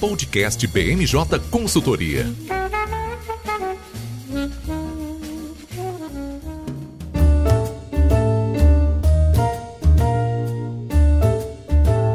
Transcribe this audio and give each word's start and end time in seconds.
Podcast 0.00 0.66
BMJ 0.66 1.38
Consultoria. 1.50 2.24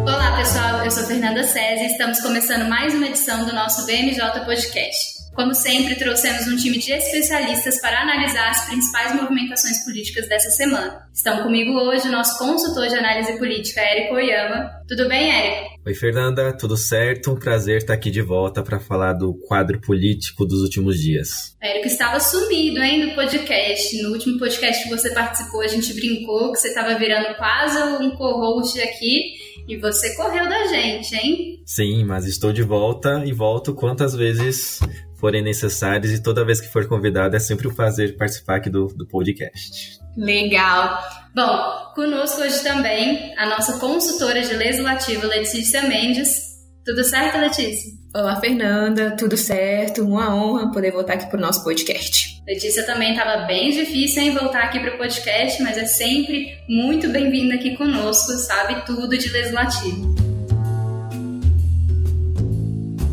Olá, 0.02 0.36
pessoal. 0.36 0.84
Eu 0.84 0.90
sou 0.90 1.04
Fernanda 1.04 1.44
César 1.44 1.84
e 1.84 1.86
estamos 1.86 2.20
começando 2.22 2.68
mais 2.68 2.96
uma 2.96 3.06
edição 3.06 3.46
do 3.46 3.54
nosso 3.54 3.86
BMJ 3.86 4.20
Podcast. 4.46 5.16
Como 5.36 5.54
sempre, 5.54 5.94
trouxemos 5.94 6.48
um 6.48 6.56
time 6.56 6.80
de 6.80 6.92
especialistas 6.92 7.80
para 7.82 8.02
analisar 8.02 8.50
as 8.50 8.66
principais 8.66 9.14
movimentações 9.14 9.84
políticas 9.84 10.28
dessa 10.28 10.50
semana. 10.50 11.08
Estão 11.14 11.44
comigo 11.44 11.72
hoje 11.74 12.08
o 12.08 12.12
nosso 12.12 12.36
consultor 12.40 12.88
de 12.88 12.96
análise 12.96 13.38
política, 13.38 13.80
Érico 13.82 14.16
Oyama. 14.16 14.72
Tudo 14.88 15.08
bem, 15.08 15.30
Érico? 15.32 15.75
Oi, 15.88 15.94
Fernanda, 15.94 16.52
tudo 16.52 16.76
certo? 16.76 17.30
Um 17.32 17.36
prazer 17.36 17.78
estar 17.78 17.94
aqui 17.94 18.10
de 18.10 18.20
volta 18.20 18.64
para 18.64 18.80
falar 18.80 19.14
do 19.14 19.36
quadro 19.36 19.80
político 19.80 20.44
dos 20.44 20.64
últimos 20.64 21.00
dias. 21.00 21.56
Érico 21.62 21.86
estava 21.86 22.20
sumido, 22.20 22.80
hein, 22.80 23.08
do 23.08 23.14
podcast. 23.14 24.02
No 24.02 24.14
último 24.14 24.40
podcast 24.40 24.84
que 24.84 24.90
você 24.90 25.14
participou, 25.14 25.62
a 25.62 25.68
gente 25.68 25.94
brincou 25.94 26.52
que 26.52 26.58
você 26.58 26.70
estava 26.70 26.98
virando 26.98 27.36
quase 27.38 27.78
um 28.04 28.16
co-host 28.16 28.82
aqui. 28.82 29.36
E 29.68 29.78
você 29.78 30.16
correu 30.16 30.50
da 30.50 30.66
gente, 30.66 31.16
hein? 31.16 31.62
Sim, 31.64 32.04
mas 32.04 32.26
estou 32.26 32.52
de 32.52 32.64
volta 32.64 33.24
e 33.24 33.32
volto 33.32 33.76
quantas 33.76 34.16
vezes 34.16 34.80
forem 35.16 35.42
necessários 35.42 36.12
e 36.12 36.22
toda 36.22 36.46
vez 36.46 36.62
que 36.62 36.68
for 36.68 36.88
convidado 36.88 37.36
é 37.36 37.40
sempre 37.40 37.68
um 37.68 37.74
prazer 37.74 38.16
participar 38.18 38.58
aqui 38.58 38.70
do, 38.70 38.88
do 38.88 39.08
podcast. 39.08 40.00
Legal. 40.18 41.00
Bom, 41.36 41.92
conosco 41.94 42.42
hoje 42.42 42.64
também 42.64 43.34
a 43.38 43.48
nossa 43.48 43.80
consultora 43.80 44.42
de 44.42 44.54
legislativo, 44.54 45.28
Letícia 45.28 45.84
Mendes. 45.84 46.56
Tudo 46.86 47.04
certo, 47.04 47.38
Letícia? 47.38 47.92
Olá, 48.16 48.40
Fernanda, 48.40 49.16
tudo 49.18 49.36
certo? 49.36 50.04
Uma 50.04 50.34
honra 50.34 50.72
poder 50.72 50.92
voltar 50.92 51.16
aqui 51.16 51.26
para 51.26 51.38
o 51.38 51.42
nosso 51.42 51.64
podcast. 51.64 52.42
Letícia 52.48 52.86
também 52.86 53.12
estava 53.12 53.46
bem 53.46 53.72
difícil 53.72 54.22
em 54.22 54.34
voltar 54.34 54.64
aqui 54.64 54.80
para 54.80 54.96
o 54.96 54.98
podcast, 54.98 55.62
mas 55.64 55.78
é 55.78 55.86
sempre 55.86 56.58
muito 56.70 57.10
bem-vinda 57.10 57.56
aqui 57.56 57.76
conosco, 57.76 58.32
sabe 58.34 58.86
tudo 58.86 59.18
de 59.18 59.30
legislativo. 59.30 60.16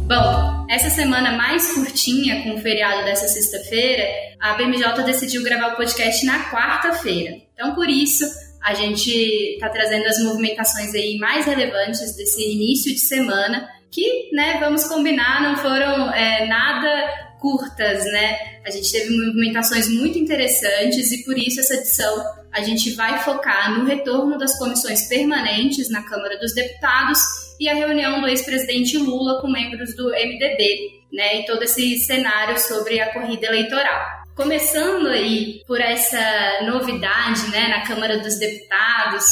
Bom, 0.06 0.42
essa 0.73 0.89
semana 0.89 1.33
mais 1.33 1.75
curtinha, 1.75 2.42
com 2.42 2.55
o 2.55 2.59
feriado 2.59 3.05
dessa 3.05 3.28
sexta-feira, 3.28 4.05
a 4.41 4.55
BMJ 4.55 5.03
decidiu 5.05 5.42
gravar 5.42 5.75
o 5.75 5.77
podcast 5.77 6.25
na 6.25 6.51
quarta-feira. 6.51 7.37
Então, 7.53 7.75
por 7.75 7.91
isso, 7.91 8.25
a 8.64 8.73
gente 8.73 9.11
está 9.11 9.69
trazendo 9.69 10.06
as 10.06 10.19
movimentações 10.25 10.95
aí 10.95 11.19
mais 11.19 11.45
relevantes 11.45 12.17
desse 12.17 12.42
início 12.42 12.91
de 12.91 13.01
semana, 13.01 13.69
que, 13.91 14.31
né, 14.33 14.56
vamos 14.61 14.84
combinar, 14.84 15.42
não 15.42 15.59
foram 15.59 16.11
é, 16.11 16.47
nada 16.47 17.33
curtas, 17.39 18.07
né? 18.07 18.39
A 18.64 18.70
gente 18.70 18.91
teve 18.91 19.11
movimentações 19.11 19.89
muito 19.89 20.19
interessantes 20.19 21.12
e 21.12 21.23
por 21.23 21.36
isso 21.36 21.61
essa 21.61 21.75
edição 21.75 22.25
a 22.51 22.62
gente 22.62 22.92
vai 22.92 23.23
focar 23.23 23.79
no 23.79 23.84
retorno 23.84 24.39
das 24.39 24.57
comissões 24.59 25.07
permanentes 25.07 25.91
na 25.91 26.03
Câmara 26.03 26.39
dos 26.39 26.55
Deputados 26.55 27.20
e 27.62 27.68
a 27.68 27.74
reunião 27.74 28.20
do 28.20 28.27
ex-presidente 28.27 28.98
Lula 28.98 29.41
com 29.41 29.48
membros 29.48 29.94
do 29.94 30.08
MDB, 30.08 31.05
né? 31.12 31.41
E 31.41 31.46
todo 31.46 31.62
esse 31.62 31.96
cenário 32.00 32.58
sobre 32.58 33.00
a 33.00 33.12
corrida 33.12 33.46
eleitoral. 33.46 34.00
Começando 34.34 35.06
aí 35.06 35.62
por 35.64 35.80
essa 35.80 36.62
novidade, 36.64 37.48
né, 37.52 37.68
na 37.68 37.86
Câmara 37.86 38.18
dos 38.18 38.36
Deputados, 38.36 39.24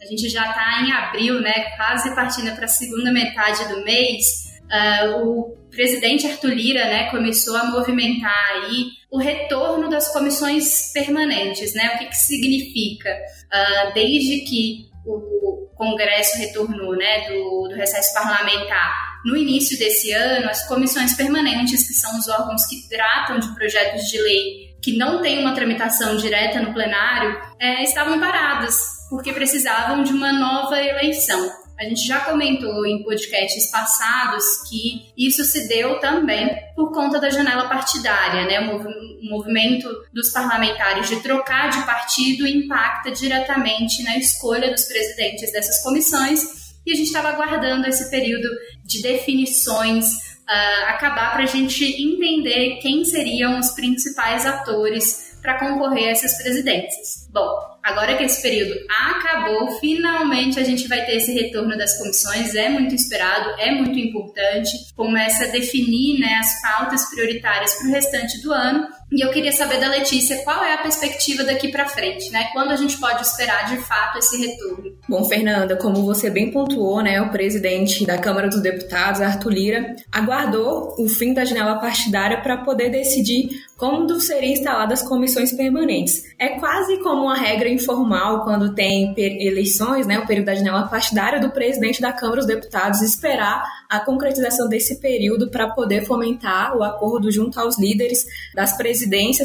a 0.00 0.06
gente 0.06 0.30
já 0.30 0.48
está 0.48 0.80
em 0.82 0.92
abril, 0.92 1.42
né, 1.42 1.52
quase 1.76 2.14
partindo 2.14 2.54
para 2.54 2.64
a 2.64 2.68
segunda 2.68 3.12
metade 3.12 3.68
do 3.68 3.84
mês. 3.84 4.44
Uh, 4.64 5.28
o 5.28 5.56
presidente 5.70 6.26
Arthur 6.26 6.54
Lira, 6.54 6.86
né, 6.86 7.10
começou 7.10 7.54
a 7.54 7.64
movimentar 7.64 8.48
aí 8.52 8.86
o 9.10 9.18
retorno 9.18 9.90
das 9.90 10.10
comissões 10.10 10.90
permanentes, 10.94 11.74
né? 11.74 11.92
O 11.94 11.98
que, 11.98 12.06
que 12.06 12.16
significa? 12.16 13.10
Uh, 13.12 13.92
desde 13.92 14.40
que 14.40 14.86
o 15.04 15.63
Congresso 15.74 16.38
retornou, 16.38 16.96
né, 16.96 17.28
do, 17.28 17.68
do 17.68 17.74
recesso 17.74 18.14
parlamentar 18.14 19.14
no 19.24 19.36
início 19.36 19.78
desse 19.78 20.12
ano, 20.12 20.50
as 20.50 20.68
comissões 20.68 21.14
permanentes, 21.14 21.86
que 21.86 21.94
são 21.94 22.18
os 22.18 22.28
órgãos 22.28 22.66
que 22.66 22.88
tratam 22.88 23.38
de 23.38 23.54
projetos 23.54 24.02
de 24.02 24.20
lei 24.20 24.74
que 24.82 24.98
não 24.98 25.22
têm 25.22 25.38
uma 25.38 25.54
tramitação 25.54 26.14
direta 26.18 26.60
no 26.60 26.74
plenário, 26.74 27.40
é, 27.58 27.82
estavam 27.82 28.20
paradas, 28.20 28.76
porque 29.08 29.32
precisavam 29.32 30.02
de 30.02 30.12
uma 30.12 30.30
nova 30.30 30.78
eleição. 30.78 31.63
A 31.78 31.84
gente 31.84 32.06
já 32.06 32.20
comentou 32.20 32.86
em 32.86 33.02
podcasts 33.02 33.70
passados 33.70 34.44
que 34.68 35.12
isso 35.16 35.44
se 35.44 35.66
deu 35.66 35.98
também 35.98 36.48
por 36.76 36.92
conta 36.92 37.20
da 37.20 37.30
janela 37.30 37.68
partidária, 37.68 38.44
né? 38.46 38.60
O 38.60 39.28
movimento 39.28 39.88
dos 40.12 40.30
parlamentares 40.30 41.08
de 41.08 41.20
trocar 41.20 41.70
de 41.70 41.84
partido 41.84 42.46
impacta 42.46 43.10
diretamente 43.10 44.02
na 44.04 44.16
escolha 44.18 44.70
dos 44.70 44.84
presidentes 44.84 45.50
dessas 45.52 45.82
comissões 45.82 46.64
e 46.86 46.92
a 46.92 46.94
gente 46.94 47.06
estava 47.06 47.30
aguardando 47.30 47.88
esse 47.88 48.10
período 48.10 48.48
de 48.84 49.02
definições 49.02 50.06
uh, 50.48 50.84
acabar 50.88 51.32
para 51.32 51.44
a 51.44 51.46
gente 51.46 51.84
entender 51.84 52.78
quem 52.80 53.04
seriam 53.04 53.58
os 53.58 53.70
principais 53.70 54.46
atores 54.46 55.38
para 55.40 55.58
concorrer 55.58 56.08
a 56.08 56.10
essas 56.10 56.36
presidências. 56.38 57.28
Bom, 57.32 57.73
Agora 57.84 58.16
que 58.16 58.24
esse 58.24 58.40
período 58.40 58.74
acabou, 58.88 59.78
finalmente 59.78 60.58
a 60.58 60.64
gente 60.64 60.88
vai 60.88 61.04
ter 61.04 61.16
esse 61.16 61.34
retorno 61.34 61.76
das 61.76 61.98
comissões, 61.98 62.54
é 62.54 62.70
muito 62.70 62.94
esperado, 62.94 63.50
é 63.60 63.72
muito 63.72 63.98
importante, 63.98 64.70
começa 64.96 65.44
a 65.44 65.48
definir 65.48 66.18
né, 66.18 66.34
as 66.40 66.62
pautas 66.62 67.04
prioritárias 67.10 67.74
para 67.74 67.88
o 67.88 67.90
restante 67.90 68.40
do 68.40 68.54
ano. 68.54 68.88
E 69.12 69.24
eu 69.24 69.30
queria 69.30 69.52
saber 69.52 69.78
da 69.78 69.88
Letícia 69.88 70.42
qual 70.44 70.62
é 70.64 70.74
a 70.74 70.78
perspectiva 70.78 71.44
daqui 71.44 71.68
para 71.68 71.86
frente, 71.86 72.30
né? 72.30 72.48
Quando 72.52 72.72
a 72.72 72.76
gente 72.76 72.98
pode 72.98 73.22
esperar 73.22 73.66
de 73.68 73.76
fato 73.76 74.18
esse 74.18 74.36
retorno? 74.36 74.92
Bom, 75.08 75.24
Fernanda, 75.24 75.76
como 75.76 76.04
você 76.04 76.30
bem 76.30 76.50
pontuou, 76.50 77.02
né, 77.02 77.20
o 77.20 77.30
presidente 77.30 78.06
da 78.06 78.18
Câmara 78.18 78.48
dos 78.48 78.62
Deputados, 78.62 79.20
Arthur 79.20 79.52
Lira, 79.52 79.96
aguardou 80.10 80.94
o 80.98 81.08
fim 81.08 81.34
da 81.34 81.44
janela 81.44 81.78
partidária 81.78 82.40
para 82.40 82.58
poder 82.58 82.90
decidir 82.90 83.62
como 83.76 84.08
seriam 84.18 84.52
instaladas 84.52 85.02
as 85.02 85.08
comissões 85.08 85.52
permanentes. 85.52 86.22
É 86.38 86.60
quase 86.60 86.98
como 87.00 87.24
uma 87.24 87.36
regra 87.36 87.68
informal 87.68 88.44
quando 88.44 88.74
tem 88.74 89.14
eleições, 89.16 90.06
né, 90.06 90.18
o 90.18 90.26
período 90.26 90.46
da 90.46 90.54
janela 90.54 90.88
partidária 90.88 91.40
do 91.40 91.50
presidente 91.50 92.00
da 92.00 92.12
Câmara 92.12 92.38
dos 92.38 92.46
Deputados 92.46 93.02
esperar 93.02 93.62
a 93.88 94.00
concretização 94.00 94.68
desse 94.68 95.00
período 95.00 95.50
para 95.50 95.70
poder 95.70 96.06
fomentar 96.06 96.76
o 96.76 96.82
acordo 96.82 97.30
junto 97.30 97.60
aos 97.60 97.78
líderes 97.78 98.24
das 98.54 98.76
presidências 98.76 98.93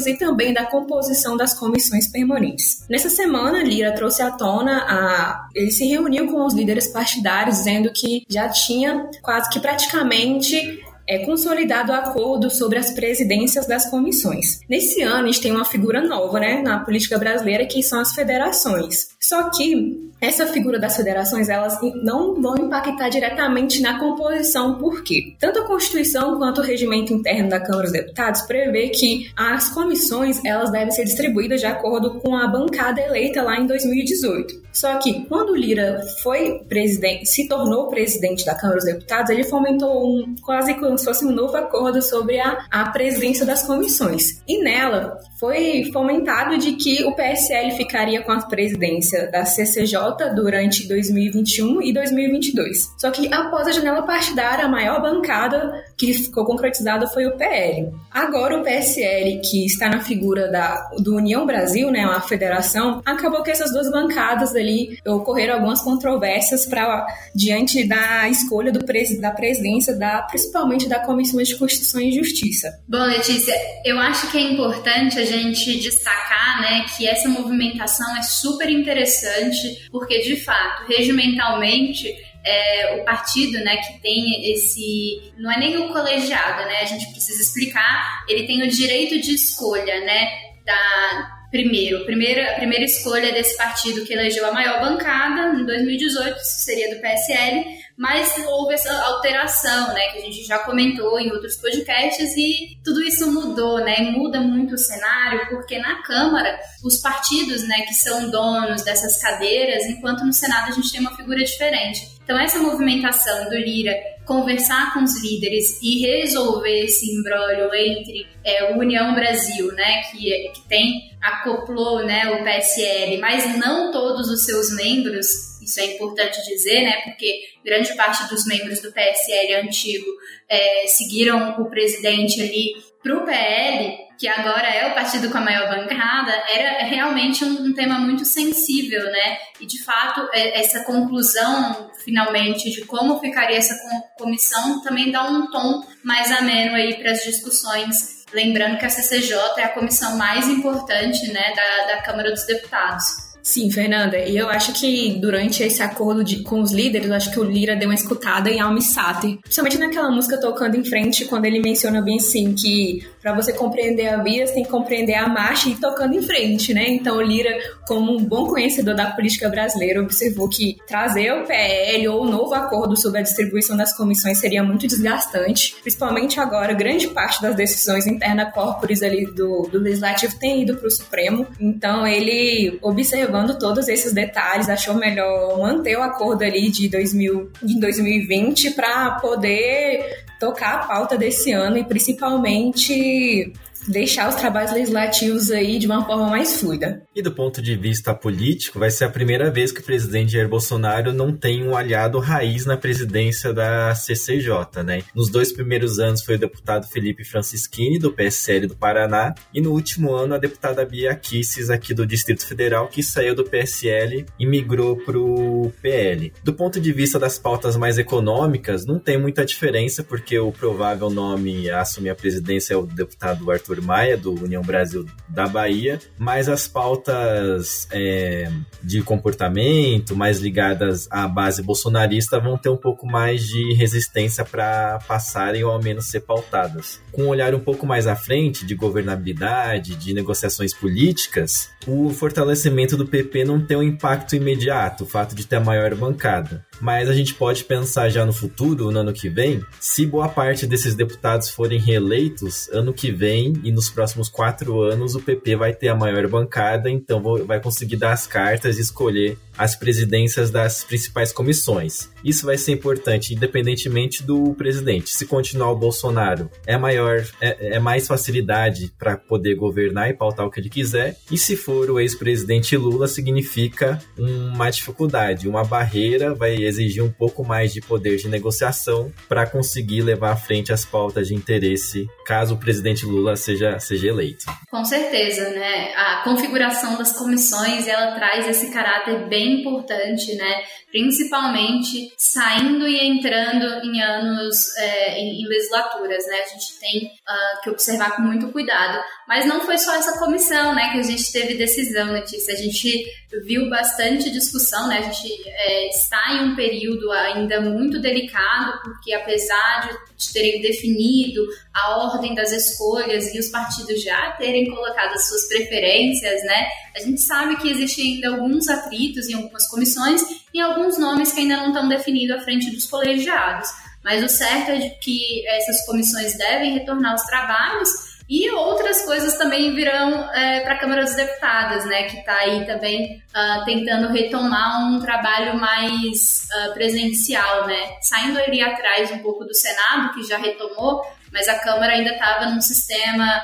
e 0.06 0.16
também 0.16 0.52
da 0.52 0.64
composição 0.66 1.36
das 1.36 1.54
comissões 1.54 2.06
permanentes. 2.06 2.84
Nessa 2.88 3.10
semana, 3.10 3.62
Lira 3.62 3.92
trouxe 3.92 4.22
à 4.22 4.30
tona 4.30 4.78
a 4.88 5.48
ele 5.54 5.70
se 5.70 5.86
reuniu 5.86 6.28
com 6.28 6.44
os 6.44 6.54
líderes 6.54 6.88
partidários 6.88 7.58
dizendo 7.58 7.92
que 7.92 8.24
já 8.28 8.48
tinha 8.48 9.08
quase 9.22 9.50
que 9.50 9.60
praticamente 9.60 10.80
é 11.10 11.18
consolidado 11.18 11.90
o 11.90 11.94
acordo 11.94 12.48
sobre 12.48 12.78
as 12.78 12.92
presidências 12.92 13.66
das 13.66 13.90
comissões. 13.90 14.60
Nesse 14.68 15.02
ano, 15.02 15.24
a 15.24 15.26
gente 15.26 15.40
tem 15.40 15.50
uma 15.50 15.64
figura 15.64 16.00
nova 16.00 16.38
né, 16.38 16.62
na 16.62 16.78
política 16.78 17.18
brasileira, 17.18 17.66
que 17.66 17.82
são 17.82 18.00
as 18.00 18.12
federações. 18.14 19.08
Só 19.18 19.50
que 19.50 20.10
essa 20.20 20.46
figura 20.46 20.78
das 20.78 20.96
federações 20.96 21.48
elas 21.48 21.78
não 22.04 22.40
vão 22.40 22.54
impactar 22.56 23.08
diretamente 23.08 23.82
na 23.82 23.98
composição, 23.98 24.78
por 24.78 25.02
quê? 25.02 25.34
Tanto 25.38 25.58
a 25.58 25.66
Constituição 25.66 26.38
quanto 26.38 26.60
o 26.60 26.64
regimento 26.64 27.12
interno 27.12 27.48
da 27.48 27.58
Câmara 27.58 27.84
dos 27.84 27.92
Deputados 27.92 28.42
prevê 28.42 28.90
que 28.90 29.30
as 29.36 29.68
comissões 29.70 30.40
elas 30.44 30.70
devem 30.70 30.92
ser 30.92 31.04
distribuídas 31.04 31.60
de 31.60 31.66
acordo 31.66 32.20
com 32.20 32.36
a 32.36 32.46
bancada 32.46 33.00
eleita 33.00 33.42
lá 33.42 33.58
em 33.58 33.66
2018. 33.66 34.60
Só 34.72 34.98
que 34.98 35.24
quando 35.24 35.56
Lira 35.56 36.02
foi 36.22 36.60
presidente, 36.68 37.26
se 37.26 37.48
tornou 37.48 37.88
presidente 37.88 38.44
da 38.44 38.54
Câmara 38.54 38.76
dos 38.76 38.86
Deputados, 38.86 39.30
ele 39.30 39.44
fomentou 39.44 40.06
um 40.06 40.34
quase 40.42 40.74
se 41.00 41.04
fosse 41.04 41.24
um 41.24 41.32
novo 41.32 41.56
acordo 41.56 42.00
sobre 42.00 42.38
a, 42.38 42.64
a 42.70 42.90
presidência 42.90 43.44
das 43.44 43.66
comissões. 43.66 44.42
E 44.46 44.62
nela 44.62 45.18
foi 45.40 45.90
fomentado 45.90 46.58
de 46.58 46.72
que 46.72 47.02
o 47.04 47.14
PSL 47.14 47.70
ficaria 47.72 48.22
com 48.22 48.30
a 48.30 48.42
presidência 48.42 49.30
da 49.30 49.46
CCJ 49.46 50.34
durante 50.34 50.86
2021 50.86 51.80
e 51.80 51.94
2022. 51.94 52.94
Só 52.98 53.10
que 53.10 53.32
após 53.32 53.66
a 53.66 53.72
janela 53.72 54.02
partidária, 54.02 54.66
a 54.66 54.68
maior 54.68 55.00
bancada 55.00 55.72
que 55.96 56.12
ficou 56.12 56.44
concretizada 56.44 57.06
foi 57.06 57.26
o 57.26 57.36
PL. 57.38 57.90
Agora 58.10 58.58
o 58.58 58.62
PSL, 58.62 59.40
que 59.40 59.64
está 59.64 59.88
na 59.88 60.00
figura 60.00 60.50
da 60.50 60.90
do 60.98 61.16
União 61.16 61.46
Brasil, 61.46 61.90
né, 61.90 62.04
uma 62.04 62.20
federação, 62.20 63.00
acabou 63.04 63.42
que 63.42 63.50
essas 63.50 63.72
duas 63.72 63.90
bancadas 63.90 64.54
ali 64.54 64.98
ocorreram 65.06 65.54
algumas 65.54 65.80
controvérsias 65.80 66.66
para 66.66 67.06
diante 67.34 67.86
da 67.86 68.28
escolha 68.28 68.70
do 68.70 68.80
da 69.20 69.30
presidência 69.30 69.96
da 69.96 70.22
principalmente 70.22 70.79
da 70.88 71.00
Comissão 71.00 71.42
de 71.42 71.56
Constituição 71.56 72.00
e 72.00 72.12
Justiça. 72.12 72.82
Bom, 72.88 73.04
Letícia, 73.04 73.54
eu 73.84 73.98
acho 73.98 74.30
que 74.30 74.38
é 74.38 74.40
importante 74.40 75.18
a 75.18 75.24
gente 75.24 75.78
destacar, 75.78 76.60
né, 76.60 76.86
que 76.96 77.06
essa 77.06 77.28
movimentação 77.28 78.16
é 78.16 78.22
super 78.22 78.68
interessante 78.68 79.88
porque, 79.90 80.20
de 80.20 80.36
fato, 80.36 80.86
regimentalmente, 80.86 82.14
é 82.44 82.96
o 83.00 83.04
partido, 83.04 83.58
né, 83.58 83.76
que 83.76 84.00
tem 84.00 84.52
esse, 84.52 85.32
não 85.36 85.52
é 85.52 85.58
nem 85.58 85.76
o 85.76 85.88
colegiado, 85.88 86.64
né, 86.64 86.80
a 86.80 86.86
gente 86.86 87.10
precisa 87.10 87.40
explicar, 87.40 88.24
ele 88.28 88.46
tem 88.46 88.62
o 88.62 88.68
direito 88.68 89.20
de 89.20 89.34
escolha, 89.34 90.00
né, 90.00 90.28
da 90.64 91.40
primeiro, 91.50 92.04
primeira, 92.04 92.54
primeira 92.54 92.84
escolha 92.84 93.32
desse 93.32 93.56
partido 93.56 94.04
que 94.06 94.12
elegeu 94.12 94.46
a 94.46 94.52
maior 94.52 94.80
bancada 94.80 95.58
em 95.58 95.66
2018, 95.66 96.38
seria 96.42 96.94
do 96.94 97.00
PSL, 97.00 97.79
mas 98.00 98.34
houve 98.46 98.72
essa 98.72 98.90
alteração, 99.08 99.92
né, 99.92 100.00
que 100.06 100.18
a 100.20 100.22
gente 100.22 100.42
já 100.42 100.58
comentou 100.60 101.20
em 101.20 101.30
outros 101.30 101.56
podcasts 101.56 102.34
e 102.34 102.78
tudo 102.82 103.02
isso 103.02 103.30
mudou, 103.30 103.78
né, 103.80 104.10
muda 104.10 104.40
muito 104.40 104.74
o 104.74 104.78
cenário, 104.78 105.46
porque 105.50 105.78
na 105.78 106.02
Câmara 106.02 106.58
os 106.82 106.96
partidos, 106.96 107.62
né, 107.68 107.82
que 107.82 107.92
são 107.92 108.30
donos 108.30 108.82
dessas 108.84 109.20
cadeiras, 109.20 109.84
enquanto 109.84 110.24
no 110.24 110.32
Senado 110.32 110.70
a 110.70 110.72
gente 110.72 110.90
tem 110.90 111.02
uma 111.02 111.14
figura 111.14 111.44
diferente. 111.44 112.08
Então 112.24 112.40
essa 112.40 112.58
movimentação 112.58 113.50
do 113.50 113.56
Lira 113.56 113.94
conversar 114.24 114.94
com 114.94 115.02
os 115.04 115.22
líderes 115.22 115.78
e 115.82 115.98
resolver 116.00 116.84
esse 116.84 117.04
imbróglio 117.04 117.74
entre 117.74 118.26
é, 118.42 118.72
União 118.78 119.14
Brasil, 119.14 119.72
né, 119.74 120.04
que, 120.04 120.52
que 120.54 120.60
tem 120.66 121.10
acoplou, 121.20 122.02
né, 122.06 122.30
o 122.30 122.44
PSL, 122.44 123.18
mas 123.18 123.58
não 123.58 123.92
todos 123.92 124.30
os 124.30 124.46
seus 124.46 124.74
membros 124.74 125.49
isso 125.62 125.80
é 125.80 125.94
importante 125.94 126.42
dizer, 126.44 126.82
né? 126.82 127.02
Porque 127.04 127.40
grande 127.64 127.94
parte 127.94 128.28
dos 128.28 128.46
membros 128.46 128.80
do 128.80 128.92
PSL 128.92 129.54
antigo 129.56 130.06
é, 130.48 130.86
seguiram 130.86 131.60
o 131.60 131.68
presidente 131.68 132.40
ali 132.40 132.74
para 133.02 133.16
o 133.16 133.24
PL, 133.24 133.96
que 134.18 134.28
agora 134.28 134.68
é 134.68 134.90
o 134.90 134.94
partido 134.94 135.30
com 135.30 135.38
a 135.38 135.40
maior 135.40 135.68
bancada, 135.68 136.32
era 136.52 136.84
realmente 136.84 137.42
um, 137.42 137.68
um 137.68 137.72
tema 137.72 137.98
muito 137.98 138.26
sensível, 138.26 139.02
né? 139.04 139.38
E 139.58 139.66
de 139.66 139.82
fato, 139.82 140.28
é, 140.34 140.60
essa 140.60 140.84
conclusão 140.84 141.90
finalmente 142.04 142.70
de 142.70 142.84
como 142.84 143.18
ficaria 143.18 143.56
essa 143.56 143.74
comissão 144.18 144.82
também 144.82 145.10
dá 145.10 145.24
um 145.24 145.50
tom 145.50 145.82
mais 146.04 146.30
ameno 146.30 146.74
aí 146.74 146.96
para 146.96 147.12
as 147.12 147.24
discussões. 147.24 148.24
Lembrando 148.32 148.78
que 148.78 148.84
a 148.84 148.90
CCJ 148.90 149.36
é 149.58 149.64
a 149.64 149.68
comissão 149.68 150.16
mais 150.16 150.46
importante 150.48 151.32
né, 151.32 151.52
da, 151.54 151.94
da 151.94 152.02
Câmara 152.02 152.30
dos 152.30 152.44
Deputados. 152.44 153.29
Sim, 153.42 153.70
Fernanda, 153.70 154.18
e 154.18 154.36
eu 154.36 154.48
acho 154.48 154.72
que 154.74 155.18
durante 155.20 155.62
esse 155.62 155.82
acordo 155.82 156.22
de, 156.22 156.42
com 156.42 156.60
os 156.60 156.72
líderes, 156.72 157.08
eu 157.08 157.14
acho 157.14 157.30
que 157.30 157.40
o 157.40 157.44
Lira 157.44 157.74
deu 157.74 157.88
uma 157.88 157.94
escutada 157.94 158.50
em 158.50 158.60
Almi 158.60 158.82
Sater, 158.82 159.38
principalmente 159.38 159.78
naquela 159.78 160.10
música 160.10 160.38
Tocando 160.38 160.76
em 160.76 160.84
Frente, 160.84 161.24
quando 161.24 161.46
ele 161.46 161.60
menciona 161.60 162.02
bem 162.02 162.18
assim 162.18 162.54
que 162.54 163.04
para 163.20 163.34
você 163.34 163.52
compreender 163.52 164.08
a 164.08 164.22
vida, 164.22 164.46
você 164.46 164.54
tem 164.54 164.62
que 164.62 164.70
compreender 164.70 165.14
a 165.14 165.28
marcha 165.28 165.68
e 165.68 165.72
ir 165.72 165.76
tocando 165.76 166.14
em 166.14 166.22
frente, 166.22 166.72
né? 166.72 166.88
Então 166.88 167.16
o 167.16 167.22
Lira, 167.22 167.56
como 167.86 168.16
um 168.16 168.24
bom 168.24 168.46
conhecedor 168.46 168.94
da 168.94 169.10
política 169.10 169.48
brasileira, 169.48 170.00
observou 170.00 170.48
que 170.48 170.76
trazer 170.86 171.32
o 171.32 171.44
PL 171.44 172.08
ou 172.08 172.22
o 172.22 172.30
novo 172.30 172.54
acordo 172.54 172.96
sobre 172.96 173.20
a 173.20 173.22
distribuição 173.22 173.76
das 173.76 173.96
comissões 173.96 174.38
seria 174.38 174.62
muito 174.62 174.86
desgastante, 174.86 175.76
principalmente 175.82 176.40
agora, 176.40 176.72
grande 176.72 177.08
parte 177.08 177.42
das 177.42 177.54
decisões 177.54 178.06
interna 178.06 178.50
corporis 178.50 179.02
ali 179.02 179.26
do, 179.26 179.68
do 179.70 179.78
Legislativo 179.78 180.38
tem 180.38 180.62
ido 180.62 180.76
para 180.76 180.88
o 180.88 180.90
Supremo, 180.90 181.46
então 181.60 182.06
ele 182.06 182.78
observou 182.82 183.29
observando 183.30 183.58
todos 183.58 183.88
esses 183.88 184.12
detalhes, 184.12 184.68
achou 184.68 184.94
melhor 184.94 185.58
manter 185.58 185.96
o 185.96 186.02
acordo 186.02 186.42
ali 186.42 186.68
de, 186.70 186.88
2000, 186.88 187.50
de 187.62 187.80
2020 187.80 188.72
para 188.72 189.12
poder 189.12 190.24
tocar 190.38 190.74
a 190.74 190.78
pauta 190.86 191.16
desse 191.16 191.52
ano 191.52 191.78
e 191.78 191.84
principalmente 191.84 193.52
deixar 193.88 194.28
os 194.28 194.34
trabalhos 194.34 194.72
legislativos 194.72 195.50
aí 195.50 195.78
de 195.78 195.86
uma 195.86 196.04
forma 196.04 196.28
mais 196.28 196.60
fluida. 196.60 197.02
E 197.14 197.22
do 197.22 197.32
ponto 197.32 197.60
de 197.62 197.76
vista 197.76 198.14
político, 198.14 198.78
vai 198.78 198.90
ser 198.90 199.04
a 199.04 199.08
primeira 199.08 199.50
vez 199.50 199.72
que 199.72 199.80
o 199.80 199.84
presidente 199.84 200.32
Jair 200.32 200.48
Bolsonaro 200.48 201.12
não 201.12 201.36
tem 201.36 201.66
um 201.66 201.76
aliado 201.76 202.18
raiz 202.18 202.66
na 202.66 202.76
presidência 202.76 203.52
da 203.52 203.94
CCJ, 203.94 204.82
né? 204.84 205.02
Nos 205.14 205.30
dois 205.30 205.52
primeiros 205.52 205.98
anos 205.98 206.22
foi 206.22 206.36
o 206.36 206.38
deputado 206.38 206.86
Felipe 206.86 207.24
Francischini, 207.24 207.98
do 207.98 208.12
PSL 208.12 208.66
do 208.66 208.76
Paraná, 208.76 209.34
e 209.52 209.60
no 209.60 209.72
último 209.72 210.12
ano 210.14 210.34
a 210.34 210.38
deputada 210.38 210.84
Bia 210.84 211.14
Kisses, 211.14 211.70
aqui 211.70 211.94
do 211.94 212.06
Distrito 212.06 212.46
Federal, 212.46 212.88
que 212.88 213.02
saiu 213.02 213.34
do 213.34 213.44
PSL 213.44 214.26
e 214.38 214.46
migrou 214.46 214.96
pro 214.96 215.72
PL. 215.80 216.32
Do 216.42 216.52
ponto 216.52 216.80
de 216.80 216.92
vista 216.92 217.18
das 217.18 217.38
pautas 217.38 217.76
mais 217.76 217.98
econômicas, 217.98 218.84
não 218.86 218.98
tem 218.98 219.18
muita 219.18 219.44
diferença, 219.44 220.02
porque 220.02 220.38
o 220.38 220.52
provável 220.52 221.10
nome 221.10 221.70
a 221.70 221.80
assumir 221.80 222.10
a 222.10 222.14
presidência 222.14 222.74
é 222.74 222.76
o 222.76 222.86
deputado 222.86 223.50
Arthur 223.50 223.69
Maia, 223.78 224.16
do 224.16 224.32
União 224.32 224.62
Brasil 224.62 225.06
da 225.28 225.46
Bahia, 225.46 225.98
mas 226.18 226.48
as 226.48 226.66
pautas 226.66 227.86
é, 227.92 228.50
de 228.82 229.02
comportamento, 229.02 230.16
mais 230.16 230.40
ligadas 230.40 231.06
à 231.10 231.28
base 231.28 231.62
bolsonarista, 231.62 232.40
vão 232.40 232.56
ter 232.56 232.68
um 232.68 232.76
pouco 232.76 233.06
mais 233.06 233.46
de 233.46 233.74
resistência 233.74 234.44
para 234.44 234.98
passarem 235.06 235.62
ou 235.62 235.70
ao 235.70 235.82
menos 235.82 236.06
ser 236.06 236.20
pautadas. 236.20 237.00
Com 237.12 237.24
um 237.24 237.28
olhar 237.28 237.54
um 237.54 237.60
pouco 237.60 237.86
mais 237.86 238.06
à 238.06 238.16
frente, 238.16 238.64
de 238.64 238.74
governabilidade, 238.74 239.94
de 239.94 240.14
negociações 240.14 240.72
políticas, 240.74 241.70
o 241.86 242.10
fortalecimento 242.10 242.96
do 242.96 243.06
PP 243.06 243.44
não 243.44 243.60
tem 243.60 243.76
um 243.76 243.82
impacto 243.82 244.34
imediato, 244.34 245.04
o 245.04 245.06
fato 245.06 245.34
de 245.34 245.46
ter 245.46 245.56
a 245.56 245.60
maior 245.60 245.94
bancada 245.94 246.64
mas 246.80 247.08
a 247.08 247.14
gente 247.14 247.34
pode 247.34 247.64
pensar 247.64 248.08
já 248.08 248.24
no 248.24 248.32
futuro, 248.32 248.90
no 248.90 249.00
ano 249.00 249.12
que 249.12 249.28
vem, 249.28 249.64
se 249.78 250.06
boa 250.06 250.28
parte 250.28 250.66
desses 250.66 250.94
deputados 250.94 251.50
forem 251.50 251.78
reeleitos, 251.78 252.68
ano 252.72 252.92
que 252.92 253.10
vem 253.12 253.54
e 253.62 253.70
nos 253.70 253.90
próximos 253.90 254.28
quatro 254.28 254.80
anos 254.82 255.14
o 255.14 255.20
PP 255.20 255.56
vai 255.56 255.72
ter 255.72 255.88
a 255.88 255.94
maior 255.94 256.26
bancada, 256.28 256.90
então 256.90 257.22
vai 257.44 257.60
conseguir 257.60 257.96
dar 257.96 258.12
as 258.12 258.26
cartas 258.26 258.78
e 258.78 258.80
escolher 258.80 259.38
as 259.56 259.76
presidências 259.76 260.50
das 260.50 260.82
principais 260.84 261.32
comissões. 261.32 262.10
Isso 262.24 262.46
vai 262.46 262.56
ser 262.56 262.72
importante, 262.72 263.34
independentemente 263.34 264.22
do 264.22 264.54
presidente. 264.54 265.10
Se 265.10 265.26
continuar 265.26 265.72
o 265.72 265.76
Bolsonaro, 265.76 266.50
é 266.66 266.76
maior, 266.76 267.24
é, 267.40 267.76
é 267.76 267.78
mais 267.78 268.06
facilidade 268.06 268.92
para 268.98 269.16
poder 269.16 269.54
governar 269.54 270.10
e 270.10 270.14
pautar 270.14 270.46
o 270.46 270.50
que 270.50 270.60
ele 270.60 270.68
quiser. 270.68 271.16
E 271.30 271.38
se 271.38 271.56
for 271.56 271.90
o 271.90 272.00
ex-presidente 272.00 272.76
Lula, 272.76 273.08
significa 273.08 273.98
uma 274.18 274.70
dificuldade, 274.70 275.48
uma 275.48 275.64
barreira, 275.64 276.34
vai 276.34 276.54
exigir 276.54 277.02
um 277.02 277.10
pouco 277.10 277.44
mais 277.44 277.72
de 277.72 277.80
poder 277.80 278.16
de 278.16 278.28
negociação 278.28 279.12
para 279.28 279.46
conseguir 279.46 280.02
levar 280.02 280.32
à 280.32 280.36
frente 280.36 280.72
as 280.72 280.84
pautas 280.84 281.28
de 281.28 281.34
interesse 281.34 282.08
caso 282.26 282.54
o 282.54 282.58
presidente 282.58 283.04
Lula 283.04 283.34
seja, 283.34 283.78
seja 283.80 284.08
eleito. 284.08 284.46
Com 284.70 284.84
certeza, 284.84 285.50
né? 285.50 285.92
A 285.94 286.22
configuração 286.22 286.96
das 286.96 287.12
comissões 287.12 287.88
ela 287.88 288.12
traz 288.12 288.46
esse 288.46 288.72
caráter 288.72 289.28
bem 289.28 289.60
importante, 289.60 290.36
né? 290.36 290.62
Principalmente 290.90 292.09
saindo 292.16 292.86
e 292.86 292.98
entrando 293.06 293.84
em 293.84 294.00
anos 294.00 294.76
é, 294.76 295.18
em, 295.18 295.42
em, 295.42 295.46
legislaturas, 295.46 296.26
né? 296.26 296.40
A 296.40 296.48
gente 296.48 296.78
tem 296.80 297.06
uh, 297.06 297.62
que 297.62 297.70
observar 297.70 298.16
com 298.16 298.22
muito 298.22 298.48
cuidado. 298.48 299.02
Mas 299.26 299.46
não 299.46 299.60
foi 299.60 299.78
só 299.78 299.94
essa 299.94 300.18
comissão, 300.18 300.74
né, 300.74 300.92
que 300.92 300.98
a 300.98 301.02
gente 301.02 301.32
teve 301.32 301.54
decisão, 301.54 302.12
Letícia. 302.12 302.54
A 302.54 302.56
gente 302.56 303.04
viu 303.44 303.68
bastante 303.70 304.30
discussão, 304.30 304.88
né? 304.88 304.98
A 304.98 305.02
gente 305.02 305.42
é, 305.46 305.88
está 305.88 306.34
em 306.34 306.50
um 306.50 306.56
período 306.56 307.10
ainda 307.12 307.60
muito 307.60 308.00
delicado, 308.00 308.80
porque 308.82 309.12
apesar 309.12 309.88
de, 310.16 310.32
terem 310.32 310.60
definido 310.60 311.42
a 311.72 311.96
ordem 311.96 312.34
das 312.34 312.52
escolhas 312.52 313.34
e 313.34 313.38
os 313.38 313.48
partidos 313.48 314.02
já 314.02 314.32
terem 314.32 314.70
colocado 314.70 315.14
as 315.14 315.28
suas 315.28 315.48
preferências, 315.48 316.44
né? 316.44 316.68
A 316.94 317.00
gente 317.00 317.20
sabe 317.20 317.56
que 317.56 317.70
existem 317.70 318.14
ainda 318.14 318.28
alguns 318.28 318.68
atritos 318.68 319.28
em 319.28 319.34
algumas 319.34 319.66
comissões 319.68 320.22
e 320.52 320.60
alguns 320.60 320.98
nomes 320.98 321.32
que 321.32 321.40
ainda 321.40 321.56
não 321.56 321.68
estão 321.68 321.88
definidos 321.88 322.36
à 322.36 322.40
frente 322.40 322.70
dos 322.70 322.86
colegiados. 322.86 323.68
Mas 324.04 324.24
o 324.24 324.28
certo 324.28 324.70
é 324.70 324.78
de 324.78 324.90
que 324.98 325.46
essas 325.46 325.84
comissões 325.86 326.36
devem 326.36 326.74
retornar 326.74 327.12
aos 327.12 327.22
trabalhos 327.22 328.09
e 328.30 328.48
outras 328.52 329.04
coisas 329.04 329.36
também 329.36 329.74
virão 329.74 330.32
é, 330.32 330.60
para 330.60 330.74
a 330.74 330.78
Câmara 330.78 331.02
dos 331.02 331.16
Deputados, 331.16 331.84
né, 331.86 332.04
que 332.04 332.18
está 332.18 332.34
aí 332.34 332.64
também 332.64 333.20
uh, 333.34 333.64
tentando 333.64 334.12
retomar 334.12 334.86
um 334.86 335.00
trabalho 335.00 335.58
mais 335.58 336.46
uh, 336.54 336.72
presencial, 336.72 337.66
né, 337.66 337.98
saindo 338.00 338.38
ali 338.38 338.62
atrás 338.62 339.10
um 339.10 339.18
pouco 339.18 339.44
do 339.44 339.52
Senado, 339.52 340.14
que 340.14 340.22
já 340.22 340.38
retomou, 340.38 341.02
mas 341.32 341.48
a 341.48 341.58
Câmara 341.58 341.92
ainda 341.92 342.12
estava 342.12 342.46
num 342.46 342.60
sistema 342.60 343.42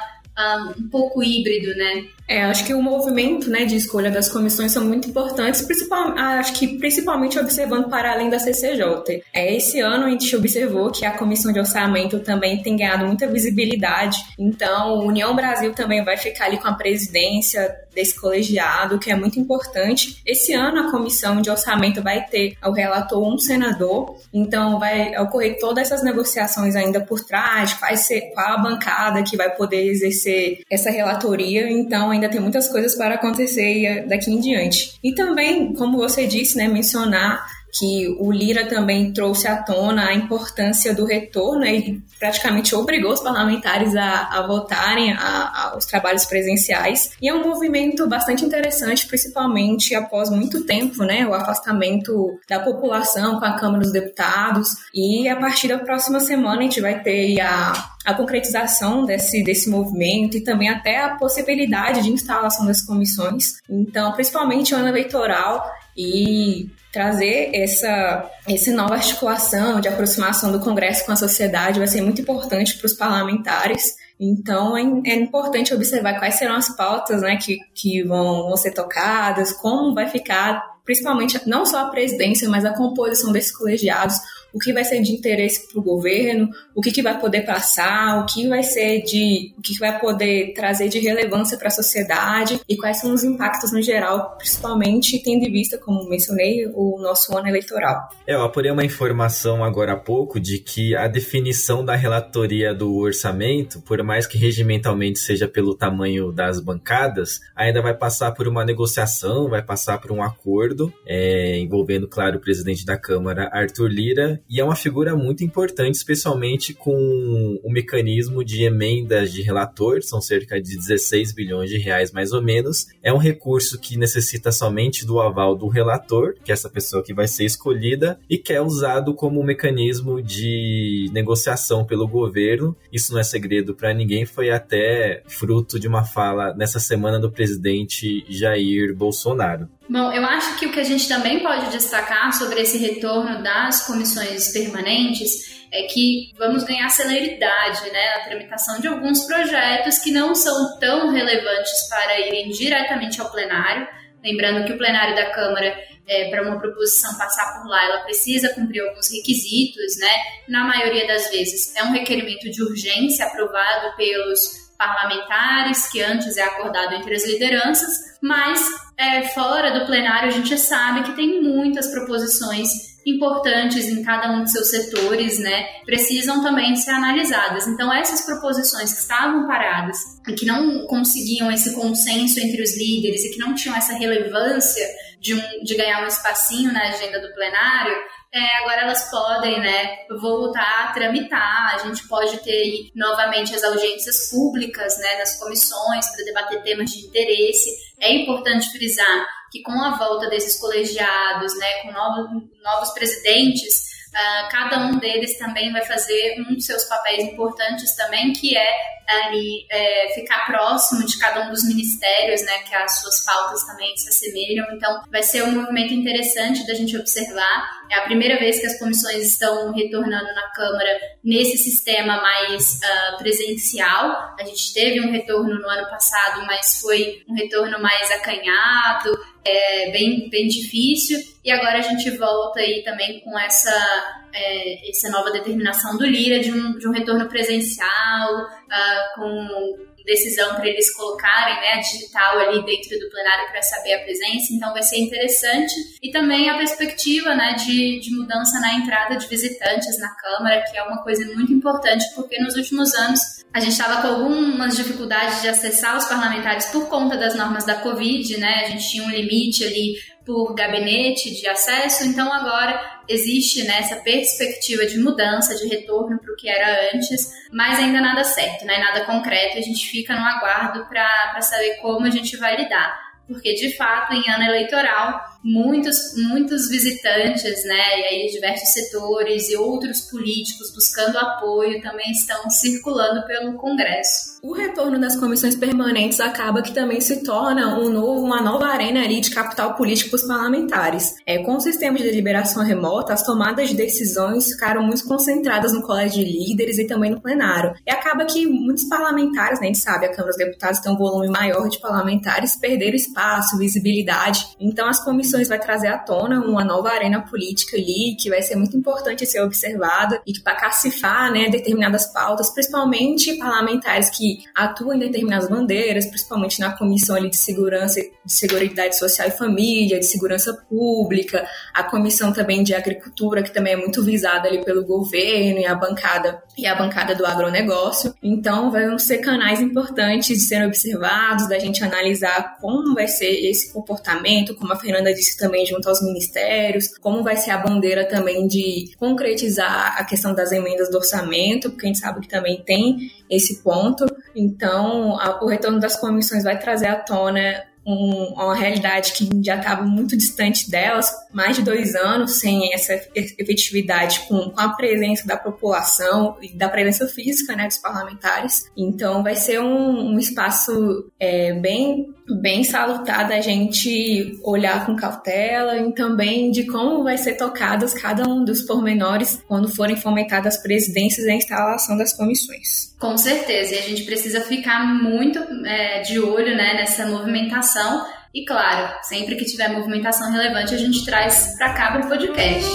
um, 0.78 0.88
pouco 0.88 1.22
híbrido, 1.22 1.74
né? 1.76 2.04
É, 2.28 2.42
acho 2.44 2.64
que 2.66 2.74
o 2.74 2.82
movimento 2.82 3.48
né, 3.48 3.64
de 3.64 3.76
escolha 3.76 4.10
das 4.10 4.28
comissões 4.28 4.72
são 4.72 4.84
muito 4.84 5.08
importantes, 5.08 5.62
principal, 5.62 6.08
acho 6.18 6.54
que 6.54 6.76
principalmente 6.76 7.38
observando 7.38 7.88
para 7.88 8.12
além 8.12 8.28
da 8.28 8.38
CCJ. 8.38 9.22
É, 9.32 9.54
esse 9.54 9.78
ano 9.80 10.06
a 10.06 10.10
gente 10.10 10.34
observou 10.34 10.90
que 10.90 11.06
a 11.06 11.12
comissão 11.12 11.52
de 11.52 11.60
orçamento 11.60 12.18
também 12.18 12.60
tem 12.62 12.76
ganhado 12.76 13.06
muita 13.06 13.28
visibilidade, 13.28 14.18
então 14.36 15.06
União 15.06 15.36
Brasil 15.36 15.72
também 15.72 16.04
vai 16.04 16.16
ficar 16.16 16.46
ali 16.46 16.58
com 16.58 16.66
a 16.66 16.74
presidência 16.74 17.72
desse 17.94 18.20
colegiado, 18.20 18.98
que 18.98 19.10
é 19.10 19.16
muito 19.16 19.40
importante. 19.40 20.20
Esse 20.26 20.52
ano 20.52 20.80
a 20.80 20.90
comissão 20.90 21.40
de 21.40 21.48
orçamento 21.48 22.02
vai 22.02 22.26
ter 22.26 22.54
ao 22.60 22.72
relator 22.72 23.26
um 23.26 23.38
senador, 23.38 24.18
então 24.32 24.78
vai 24.78 25.16
ocorrer 25.18 25.58
todas 25.58 25.86
essas 25.86 26.04
negociações 26.04 26.76
ainda 26.76 27.00
por 27.00 27.24
trás, 27.24 27.72
qual, 27.72 27.96
ser, 27.96 28.32
qual 28.34 28.54
a 28.54 28.58
bancada 28.58 29.22
que 29.22 29.36
vai 29.36 29.50
poder 29.56 29.88
exercer 29.88 30.25
essa 30.70 30.90
relatoria, 30.90 31.68
então 31.70 32.10
ainda 32.10 32.28
tem 32.28 32.40
muitas 32.40 32.68
coisas 32.68 32.94
para 32.94 33.14
acontecer 33.14 34.06
daqui 34.08 34.30
em 34.30 34.40
diante. 34.40 34.98
E 35.02 35.14
também, 35.14 35.72
como 35.74 35.96
você 35.96 36.26
disse, 36.26 36.56
né, 36.56 36.68
mencionar 36.68 37.44
que 37.78 38.08
o 38.18 38.30
Lira 38.30 38.66
também 38.66 39.12
trouxe 39.12 39.46
à 39.46 39.56
tona 39.56 40.08
a 40.08 40.14
importância 40.14 40.94
do 40.94 41.04
retorno 41.04 41.60
né, 41.60 41.74
e 41.74 42.02
praticamente 42.18 42.74
obrigou 42.74 43.12
os 43.12 43.20
parlamentares 43.20 43.94
a, 43.94 44.28
a 44.30 44.46
votarem 44.46 45.12
a, 45.12 45.70
aos 45.72 45.86
trabalhos 45.86 46.24
presenciais. 46.24 47.10
E 47.20 47.28
é 47.28 47.34
um 47.34 47.42
movimento 47.42 48.08
bastante 48.08 48.44
interessante, 48.44 49.06
principalmente 49.06 49.94
após 49.94 50.30
muito 50.30 50.64
tempo, 50.64 51.04
né, 51.04 51.26
o 51.26 51.34
afastamento 51.34 52.38
da 52.48 52.60
população 52.60 53.38
com 53.38 53.44
a 53.44 53.58
Câmara 53.58 53.82
dos 53.82 53.92
Deputados. 53.92 54.68
E 54.94 55.28
a 55.28 55.36
partir 55.36 55.68
da 55.68 55.78
próxima 55.78 56.20
semana 56.20 56.60
a 56.60 56.62
gente 56.62 56.80
vai 56.80 57.02
ter 57.02 57.40
a 57.40 57.96
a 58.06 58.14
concretização 58.14 59.04
desse, 59.04 59.42
desse 59.42 59.68
movimento 59.68 60.36
e 60.36 60.40
também 60.40 60.68
até 60.68 61.02
a 61.02 61.16
possibilidade 61.16 62.04
de 62.04 62.10
instalação 62.10 62.64
das 62.64 62.80
comissões. 62.80 63.56
Então, 63.68 64.12
principalmente 64.12 64.72
o 64.72 64.76
ano 64.76 64.86
eleitoral 64.86 65.68
e 65.96 66.70
trazer 66.92 67.50
essa, 67.54 68.30
essa 68.48 68.72
nova 68.72 68.94
articulação 68.94 69.80
de 69.80 69.88
aproximação 69.88 70.52
do 70.52 70.60
Congresso 70.60 71.04
com 71.04 71.12
a 71.12 71.16
sociedade 71.16 71.78
vai 71.78 71.88
ser 71.88 72.00
muito 72.00 72.20
importante 72.20 72.76
para 72.76 72.86
os 72.86 72.92
parlamentares. 72.92 73.94
Então, 74.18 74.76
é, 74.76 74.82
é, 75.10 75.14
importante 75.14 75.74
observar 75.74 76.18
quais 76.18 76.36
serão 76.36 76.56
as 76.56 76.74
pautas 76.74 77.20
né, 77.22 77.36
que, 77.36 77.58
que 77.74 78.02
vão, 78.02 78.44
vão 78.44 78.56
ser 78.56 78.72
tocadas, 78.72 79.52
como 79.52 79.94
vai 79.94 80.08
ficar 80.08 80.76
principalmente 80.86 81.40
não 81.46 81.66
só 81.66 81.80
a 81.80 81.90
presidência, 81.90 82.48
mas 82.48 82.64
a 82.64 82.72
composição 82.72 83.32
desses 83.32 83.50
colegiados, 83.50 84.16
o 84.52 84.58
que 84.58 84.72
vai 84.72 84.84
ser 84.84 85.00
de 85.02 85.12
interesse 85.12 85.68
para 85.68 85.80
o 85.80 85.82
governo, 85.82 86.48
o 86.74 86.80
que, 86.80 86.90
que 86.90 87.02
vai 87.02 87.18
poder 87.18 87.42
passar, 87.42 88.22
o 88.22 88.26
que 88.26 88.48
vai 88.48 88.62
ser 88.62 89.02
de, 89.02 89.52
o 89.58 89.62
que 89.62 89.78
vai 89.78 89.98
poder 89.98 90.52
trazer 90.54 90.88
de 90.88 90.98
relevância 90.98 91.58
para 91.58 91.68
a 91.68 91.70
sociedade 91.70 92.60
e 92.68 92.76
quais 92.76 93.00
são 93.00 93.12
os 93.12 93.22
impactos 93.22 93.72
no 93.72 93.82
geral, 93.82 94.36
principalmente 94.38 95.22
tendo 95.22 95.44
em 95.44 95.52
vista, 95.52 95.78
como 95.78 96.08
mencionei, 96.08 96.66
o 96.74 96.98
nosso 97.00 97.36
ano 97.36 97.48
eleitoral. 97.48 98.08
É, 98.26 98.34
eu 98.34 98.42
apurei 98.42 98.70
uma 98.70 98.84
informação 98.84 99.62
agora 99.62 99.92
há 99.92 99.96
pouco 99.96 100.40
de 100.40 100.58
que 100.58 100.96
a 100.96 101.06
definição 101.06 101.84
da 101.84 101.94
relatoria 101.94 102.74
do 102.74 102.96
orçamento, 102.96 103.80
por 103.82 104.02
mais 104.02 104.26
que 104.26 104.38
regimentalmente 104.38 105.18
seja 105.18 105.46
pelo 105.46 105.74
tamanho 105.74 106.32
das 106.32 106.60
bancadas, 106.60 107.40
ainda 107.54 107.82
vai 107.82 107.94
passar 107.94 108.32
por 108.32 108.48
uma 108.48 108.64
negociação, 108.64 109.48
vai 109.48 109.62
passar 109.62 109.98
por 109.98 110.12
um 110.12 110.22
acordo 110.22 110.92
é, 111.06 111.58
envolvendo, 111.58 112.08
claro, 112.08 112.38
o 112.38 112.40
presidente 112.40 112.84
da 112.84 112.96
Câmara, 112.96 113.50
Arthur 113.52 113.88
Lira, 113.88 114.40
e 114.48 114.60
é 114.60 114.64
uma 114.64 114.76
figura 114.76 115.16
muito 115.16 115.42
importante, 115.44 115.94
especialmente 115.94 116.72
com 116.72 117.58
o 117.62 117.70
mecanismo 117.70 118.44
de 118.44 118.62
emendas 118.64 119.32
de 119.32 119.42
relator, 119.42 120.02
são 120.02 120.20
cerca 120.20 120.60
de 120.60 120.76
16 120.76 121.32
bilhões 121.32 121.70
de 121.70 121.78
reais 121.78 122.12
mais 122.12 122.32
ou 122.32 122.42
menos. 122.42 122.86
É 123.02 123.12
um 123.12 123.18
recurso 123.18 123.78
que 123.78 123.96
necessita 123.96 124.52
somente 124.52 125.04
do 125.04 125.20
aval 125.20 125.56
do 125.56 125.68
relator, 125.68 126.34
que 126.44 126.50
é 126.50 126.54
essa 126.54 126.70
pessoa 126.70 127.02
que 127.02 127.14
vai 127.14 127.26
ser 127.26 127.44
escolhida, 127.44 128.18
e 128.28 128.38
que 128.38 128.52
é 128.52 128.60
usado 128.60 129.14
como 129.14 129.42
mecanismo 129.42 130.22
de 130.22 131.10
negociação 131.12 131.84
pelo 131.84 132.06
governo. 132.06 132.76
Isso 132.92 133.12
não 133.12 133.20
é 133.20 133.24
segredo 133.24 133.74
para 133.74 133.92
ninguém, 133.92 134.24
foi 134.24 134.50
até 134.50 135.22
fruto 135.26 135.78
de 135.78 135.88
uma 135.88 136.04
fala 136.04 136.54
nessa 136.54 136.78
semana 136.78 137.18
do 137.18 137.30
presidente 137.30 138.24
Jair 138.28 138.94
Bolsonaro. 138.94 139.68
Bom, 139.88 140.12
eu 140.12 140.24
acho 140.24 140.58
que 140.58 140.66
o 140.66 140.72
que 140.72 140.80
a 140.80 140.84
gente 140.84 141.06
também 141.06 141.40
pode 141.40 141.70
destacar 141.70 142.32
sobre 142.32 142.60
esse 142.60 142.76
retorno 142.76 143.42
das 143.42 143.86
comissões 143.86 144.52
permanentes 144.52 145.56
é 145.72 145.82
que 145.82 146.32
vamos 146.36 146.64
ganhar 146.64 146.88
celeridade 146.88 147.88
né, 147.90 148.16
na 148.16 148.24
tramitação 148.24 148.80
de 148.80 148.88
alguns 148.88 149.24
projetos 149.26 149.98
que 149.98 150.10
não 150.10 150.34
são 150.34 150.78
tão 150.78 151.12
relevantes 151.12 151.88
para 151.88 152.20
irem 152.20 152.50
diretamente 152.50 153.20
ao 153.20 153.30
plenário. 153.30 153.86
Lembrando 154.24 154.64
que 154.64 154.72
o 154.72 154.78
plenário 154.78 155.14
da 155.14 155.30
Câmara, 155.30 155.76
é, 156.08 156.30
para 156.30 156.42
uma 156.42 156.58
proposição 156.58 157.16
passar 157.16 157.60
por 157.60 157.68
lá, 157.68 157.84
ela 157.84 158.02
precisa 158.02 158.52
cumprir 158.54 158.80
alguns 158.80 159.08
requisitos, 159.12 159.98
né? 159.98 160.12
Na 160.48 160.64
maioria 160.64 161.06
das 161.06 161.30
vezes 161.30 161.74
é 161.76 161.84
um 161.84 161.92
requerimento 161.92 162.50
de 162.50 162.62
urgência 162.62 163.24
aprovado 163.26 163.96
pelos 163.96 164.65
parlamentares, 164.76 165.88
que 165.90 166.02
antes 166.02 166.36
é 166.36 166.42
acordado 166.42 166.94
entre 166.94 167.14
as 167.14 167.26
lideranças, 167.26 167.92
mas 168.22 168.60
é, 168.96 169.22
fora 169.28 169.78
do 169.78 169.86
plenário 169.86 170.28
a 170.28 170.32
gente 170.32 170.56
sabe 170.58 171.02
que 171.02 171.16
tem 171.16 171.42
muitas 171.42 171.90
proposições 171.90 172.96
importantes 173.06 173.86
em 173.86 174.02
cada 174.02 174.32
um 174.32 174.42
de 174.42 174.50
seus 174.50 174.68
setores, 174.68 175.38
né, 175.38 175.64
precisam 175.84 176.42
também 176.42 176.74
ser 176.74 176.90
analisadas. 176.90 177.66
Então, 177.68 177.92
essas 177.94 178.22
proposições 178.22 178.92
que 178.92 179.00
estavam 179.00 179.46
paradas 179.46 179.98
e 180.26 180.32
que 180.34 180.44
não 180.44 180.86
conseguiam 180.88 181.50
esse 181.50 181.72
consenso 181.74 182.40
entre 182.40 182.60
os 182.60 182.76
líderes 182.76 183.24
e 183.24 183.30
que 183.30 183.38
não 183.38 183.54
tinham 183.54 183.76
essa 183.76 183.94
relevância 183.94 184.84
de, 185.20 185.34
um, 185.34 185.62
de 185.62 185.76
ganhar 185.76 186.02
um 186.02 186.08
espacinho 186.08 186.72
na 186.72 186.88
agenda 186.88 187.20
do 187.20 187.32
plenário, 187.32 187.96
é, 188.36 188.56
agora 188.58 188.82
elas 188.82 189.10
podem 189.10 189.58
né, 189.60 189.96
voltar 190.20 190.84
a 190.84 190.92
tramitar, 190.92 191.74
a 191.74 191.78
gente 191.78 192.06
pode 192.06 192.36
ter 192.44 192.90
novamente 192.94 193.54
as 193.54 193.64
audiências 193.64 194.30
públicas 194.30 194.98
né, 194.98 195.18
nas 195.18 195.38
comissões 195.38 196.06
para 196.10 196.24
debater 196.24 196.62
temas 196.62 196.90
de 196.90 197.06
interesse. 197.06 197.70
É 197.98 198.12
importante 198.12 198.70
frisar 198.70 199.26
que 199.50 199.62
com 199.62 199.72
a 199.72 199.96
volta 199.96 200.28
desses 200.28 200.60
colegiados, 200.60 201.56
né, 201.58 201.82
com 201.82 201.92
novos, 201.92 202.26
novos 202.62 202.90
presidentes, 202.90 203.95
Uh, 204.16 204.48
cada 204.50 204.78
um 204.86 204.98
deles 204.98 205.36
também 205.36 205.70
vai 205.72 205.84
fazer 205.84 206.36
um 206.40 206.54
dos 206.54 206.64
seus 206.64 206.84
papéis 206.84 207.22
importantes 207.24 207.94
também, 207.94 208.32
que 208.32 208.56
é 208.56 208.96
ali 209.08 209.66
é, 209.70 210.14
ficar 210.14 210.46
próximo 210.46 211.04
de 211.06 211.18
cada 211.18 211.46
um 211.46 211.50
dos 211.50 211.64
ministérios, 211.64 212.42
né, 212.42 212.58
que 212.68 212.74
as 212.74 213.00
suas 213.00 213.24
pautas 213.24 213.62
também 213.64 213.96
se 213.96 214.08
assemelham. 214.08 214.66
Então, 214.72 215.02
vai 215.10 215.22
ser 215.22 215.42
um 215.42 215.52
movimento 215.52 215.92
interessante 215.92 216.66
da 216.66 216.74
gente 216.74 216.96
observar. 216.96 217.70
É 217.90 217.96
a 217.96 218.02
primeira 218.02 218.38
vez 218.38 218.58
que 218.58 218.66
as 218.66 218.78
comissões 218.78 219.22
estão 219.22 219.72
retornando 219.72 220.34
na 220.34 220.50
Câmara 220.50 220.98
nesse 221.22 221.56
sistema 221.58 222.20
mais 222.20 222.80
uh, 222.80 223.18
presencial. 223.18 224.34
A 224.38 224.44
gente 224.44 224.74
teve 224.74 225.00
um 225.00 225.12
retorno 225.12 225.54
no 225.58 225.68
ano 225.68 225.88
passado, 225.88 226.44
mas 226.46 226.80
foi 226.80 227.22
um 227.28 227.34
retorno 227.34 227.80
mais 227.80 228.10
acanhado 228.10 229.16
é 229.46 229.90
bem, 229.90 230.28
bem 230.28 230.46
difícil. 230.48 231.18
E 231.44 231.50
agora 231.50 231.78
a 231.78 231.82
gente 231.82 232.10
volta 232.16 232.60
aí 232.60 232.82
também 232.82 233.20
com 233.20 233.38
essa, 233.38 234.26
é, 234.34 234.90
essa 234.90 235.08
nova 235.10 235.30
determinação 235.30 235.96
do 235.96 236.04
Lira 236.04 236.40
de 236.40 236.50
um, 236.50 236.78
de 236.78 236.88
um 236.88 236.92
retorno 236.92 237.28
presencial, 237.28 238.42
uh, 238.42 239.14
com 239.14 239.86
decisão 240.06 240.54
para 240.54 240.66
eles 240.68 240.94
colocarem 240.94 241.56
né, 241.56 241.72
a 241.72 241.80
digital 241.80 242.38
ali 242.38 242.64
dentro 242.64 242.98
do 242.98 243.10
plenário 243.10 243.50
para 243.50 243.60
saber 243.60 243.94
a 243.94 244.04
presença, 244.04 244.54
então 244.54 244.72
vai 244.72 244.82
ser 244.82 244.98
interessante. 244.98 245.74
E 246.00 246.10
também 246.10 246.48
a 246.48 246.56
perspectiva 246.56 247.34
né, 247.34 247.54
de, 247.54 247.98
de 247.98 248.14
mudança 248.14 248.58
na 248.60 248.74
entrada 248.74 249.16
de 249.16 249.26
visitantes 249.26 249.98
na 249.98 250.14
Câmara, 250.14 250.62
que 250.62 250.78
é 250.78 250.82
uma 250.84 251.02
coisa 251.02 251.24
muito 251.34 251.52
importante, 251.52 252.04
porque 252.14 252.40
nos 252.40 252.54
últimos 252.56 252.94
anos 252.94 253.20
a 253.56 253.58
gente 253.58 253.72
estava 253.72 254.02
com 254.02 254.08
algumas 254.08 254.76
dificuldades 254.76 255.40
de 255.40 255.48
acessar 255.48 255.96
os 255.96 256.04
parlamentares 256.04 256.66
por 256.66 256.90
conta 256.90 257.16
das 257.16 257.34
normas 257.34 257.64
da 257.64 257.76
Covid, 257.76 258.36
né? 258.36 258.64
A 258.66 258.68
gente 258.68 258.86
tinha 258.86 259.02
um 259.02 259.08
limite 259.08 259.64
ali 259.64 259.94
por 260.26 260.54
gabinete 260.54 261.34
de 261.34 261.48
acesso, 261.48 262.04
então 262.04 262.30
agora 262.30 262.78
existe 263.08 263.64
né, 263.64 263.78
essa 263.78 263.96
perspectiva 263.96 264.84
de 264.84 264.98
mudança, 264.98 265.54
de 265.54 265.66
retorno 265.68 266.18
para 266.18 266.34
o 266.34 266.36
que 266.36 266.50
era 266.50 266.90
antes, 266.94 267.32
mas 267.50 267.78
ainda 267.78 267.98
nada 267.98 268.24
certo, 268.24 268.66
né, 268.66 268.76
nada 268.76 269.06
concreto, 269.06 269.56
a 269.56 269.62
gente 269.62 269.88
fica 269.88 270.14
no 270.14 270.26
aguardo 270.26 270.84
para 270.84 271.40
saber 271.40 271.76
como 271.76 272.04
a 272.04 272.10
gente 272.10 272.36
vai 272.36 272.56
lidar. 272.56 273.06
Porque 273.26 273.54
de 273.54 273.74
fato 273.74 274.12
em 274.12 274.28
ano 274.30 274.44
eleitoral 274.44 275.18
muitos 275.46 275.96
muitos 276.16 276.68
visitantes, 276.68 277.64
né, 277.64 278.00
e 278.00 278.04
aí 278.04 278.26
diversos 278.32 278.72
setores 278.72 279.48
e 279.48 279.56
outros 279.56 280.00
políticos 280.10 280.72
buscando 280.74 281.16
apoio 281.16 281.80
também 281.80 282.10
estão 282.10 282.50
circulando 282.50 283.24
pelo 283.26 283.54
Congresso. 283.54 284.36
O 284.46 284.52
retorno 284.52 284.96
das 285.00 285.16
comissões 285.16 285.56
permanentes 285.56 286.20
acaba 286.20 286.62
que 286.62 286.72
também 286.72 287.00
se 287.00 287.24
torna 287.24 287.80
um 287.80 287.88
novo, 287.88 288.24
uma 288.24 288.40
nova 288.40 288.66
arena 288.66 289.02
ali 289.02 289.20
de 289.20 289.30
capital 289.30 289.74
político 289.74 290.10
para 290.10 290.16
os 290.16 290.22
parlamentares. 290.22 291.14
É, 291.26 291.38
com 291.38 291.56
o 291.56 291.60
sistema 291.60 291.98
de 291.98 292.04
deliberação 292.04 292.62
remota, 292.62 293.12
as 293.12 293.24
tomadas 293.24 293.70
de 293.70 293.74
decisões 293.74 294.46
ficaram 294.46 294.84
muito 294.84 295.04
concentradas 295.04 295.72
no 295.72 295.82
colégio 295.82 296.24
de 296.24 296.30
líderes 296.30 296.78
e 296.78 296.86
também 296.86 297.10
no 297.10 297.20
plenário. 297.20 297.74
E 297.84 297.90
acaba 297.90 298.24
que 298.24 298.46
muitos 298.46 298.84
parlamentares, 298.84 299.58
né, 299.58 299.66
a 299.66 299.72
gente 299.72 299.82
sabe, 299.82 300.06
a 300.06 300.10
Câmara 300.10 300.28
dos 300.28 300.36
Deputados 300.36 300.78
tem 300.78 300.92
um 300.92 300.96
volume 300.96 301.28
maior 301.28 301.68
de 301.68 301.80
parlamentares, 301.80 302.56
perderam 302.56 302.94
espaço, 302.94 303.58
visibilidade. 303.58 304.46
Então 304.60 304.88
as 304.88 305.02
comissões 305.02 305.35
vai 305.44 305.58
trazer 305.58 305.88
à 305.88 305.98
tona 305.98 306.40
uma 306.40 306.64
nova 306.64 306.90
arena 306.90 307.20
política 307.20 307.76
ali, 307.76 308.16
que 308.18 308.28
vai 308.30 308.42
ser 308.42 308.56
muito 308.56 308.76
importante 308.76 309.26
ser 309.26 309.40
observada 309.40 310.20
e 310.26 310.32
que 310.32 310.40
para 310.40 310.56
cacifar 310.56 311.32
né, 311.32 311.48
determinadas 311.48 312.06
pautas, 312.12 312.50
principalmente 312.50 313.36
parlamentares 313.38 314.10
que 314.10 314.44
atua 314.54 314.96
em 314.96 314.98
determinadas 314.98 315.48
bandeiras, 315.48 316.06
principalmente 316.06 316.60
na 316.60 316.76
comissão 316.76 317.16
ali 317.16 317.30
de 317.30 317.36
segurança, 317.36 318.00
de 318.00 318.32
seguridade 318.32 318.98
social 318.98 319.28
e 319.28 319.32
família, 319.32 319.98
de 319.98 320.06
segurança 320.06 320.54
pública, 320.68 321.46
a 321.74 321.82
comissão 321.84 322.32
também 322.32 322.62
de 322.62 322.74
agricultura, 322.74 323.42
que 323.42 323.52
também 323.52 323.74
é 323.74 323.76
muito 323.76 324.02
visada 324.02 324.48
ali 324.48 324.64
pelo 324.64 324.84
governo 324.84 325.60
e 325.60 325.66
a 325.66 325.74
bancada 325.74 326.42
e 326.56 326.66
a 326.66 326.74
bancada 326.74 327.14
do 327.14 327.26
agronegócio. 327.26 328.14
Então, 328.22 328.70
vão 328.70 328.98
ser 328.98 329.18
canais 329.18 329.60
importantes 329.60 330.38
de 330.38 330.44
serem 330.44 330.66
observados, 330.66 331.48
da 331.48 331.58
gente 331.58 331.84
analisar 331.84 332.56
como 332.60 332.94
vai 332.94 333.06
ser 333.06 333.30
esse 333.48 333.72
comportamento, 333.72 334.54
como 334.54 334.72
a 334.72 334.76
Fernanda 334.76 335.12
disse 335.12 335.36
também 335.36 335.66
junto 335.66 335.88
aos 335.88 336.02
ministérios, 336.02 336.96
como 336.98 337.22
vai 337.22 337.36
ser 337.36 337.50
a 337.50 337.58
bandeira 337.58 338.04
também 338.06 338.46
de 338.46 338.90
concretizar 338.98 339.96
a 339.98 340.04
questão 340.04 340.34
das 340.34 340.52
emendas 340.52 340.90
do 340.90 340.96
orçamento, 340.96 341.70
porque 341.70 341.86
a 341.86 341.88
gente 341.88 341.98
sabe 341.98 342.20
que 342.20 342.28
também 342.28 342.62
tem 342.64 343.10
esse 343.28 343.62
ponto. 343.62 344.06
Então, 344.34 345.18
a, 345.20 345.44
o 345.44 345.48
retorno 345.48 345.78
das 345.78 345.96
comissões 345.96 346.44
vai 346.44 346.58
trazer 346.58 346.86
à 346.86 346.96
tona 346.96 347.64
um, 347.86 348.34
uma 348.34 348.54
realidade 348.54 349.12
que 349.12 349.28
já 349.44 349.56
estava 349.56 349.84
muito 349.84 350.16
distante 350.16 350.68
delas, 350.70 351.10
mais 351.32 351.56
de 351.56 351.62
dois 351.62 351.94
anos 351.94 352.40
sem 352.40 352.74
essa 352.74 352.94
efetividade 353.14 354.20
com, 354.28 354.50
com 354.50 354.60
a 354.60 354.70
presença 354.70 355.26
da 355.26 355.36
população 355.36 356.36
e 356.42 356.52
da 356.52 356.68
presença 356.68 357.06
física 357.06 357.54
né, 357.54 357.66
dos 357.66 357.78
parlamentares. 357.78 358.70
Então 358.76 359.22
vai 359.22 359.36
ser 359.36 359.60
um, 359.60 360.14
um 360.14 360.18
espaço 360.18 361.10
é, 361.20 361.52
bem 361.54 362.15
bem 362.28 362.64
salutar 362.64 363.28
da 363.28 363.40
gente 363.40 364.38
olhar 364.42 364.84
com 364.84 364.96
cautela 364.96 365.76
e 365.78 365.92
também 365.92 366.50
de 366.50 366.64
como 366.64 367.04
vai 367.04 367.16
ser 367.16 367.36
tocados 367.36 367.94
cada 367.94 368.28
um 368.28 368.44
dos 368.44 368.62
pormenores 368.62 369.42
quando 369.46 369.68
forem 369.68 369.96
fomentadas 369.96 370.56
as 370.56 370.62
presidências 370.62 371.26
e 371.26 371.30
a 371.30 371.34
instalação 371.34 371.96
das 371.96 372.12
comissões. 372.12 372.94
Com 372.98 373.16
certeza, 373.16 373.74
e 373.74 373.78
a 373.78 373.82
gente 373.82 374.02
precisa 374.04 374.40
ficar 374.40 374.84
muito 374.84 375.38
é, 375.64 376.00
de 376.00 376.18
olho 376.18 376.56
né, 376.56 376.74
nessa 376.74 377.06
movimentação 377.06 378.04
e 378.34 378.44
claro, 378.44 378.92
sempre 379.02 379.36
que 379.36 379.44
tiver 379.44 379.68
movimentação 379.68 380.30
relevante 380.30 380.74
a 380.74 380.78
gente 380.78 381.04
traz 381.04 381.54
para 381.56 381.72
cá 381.72 381.92
para 381.92 382.06
o 382.06 382.08
podcast. 382.08 382.70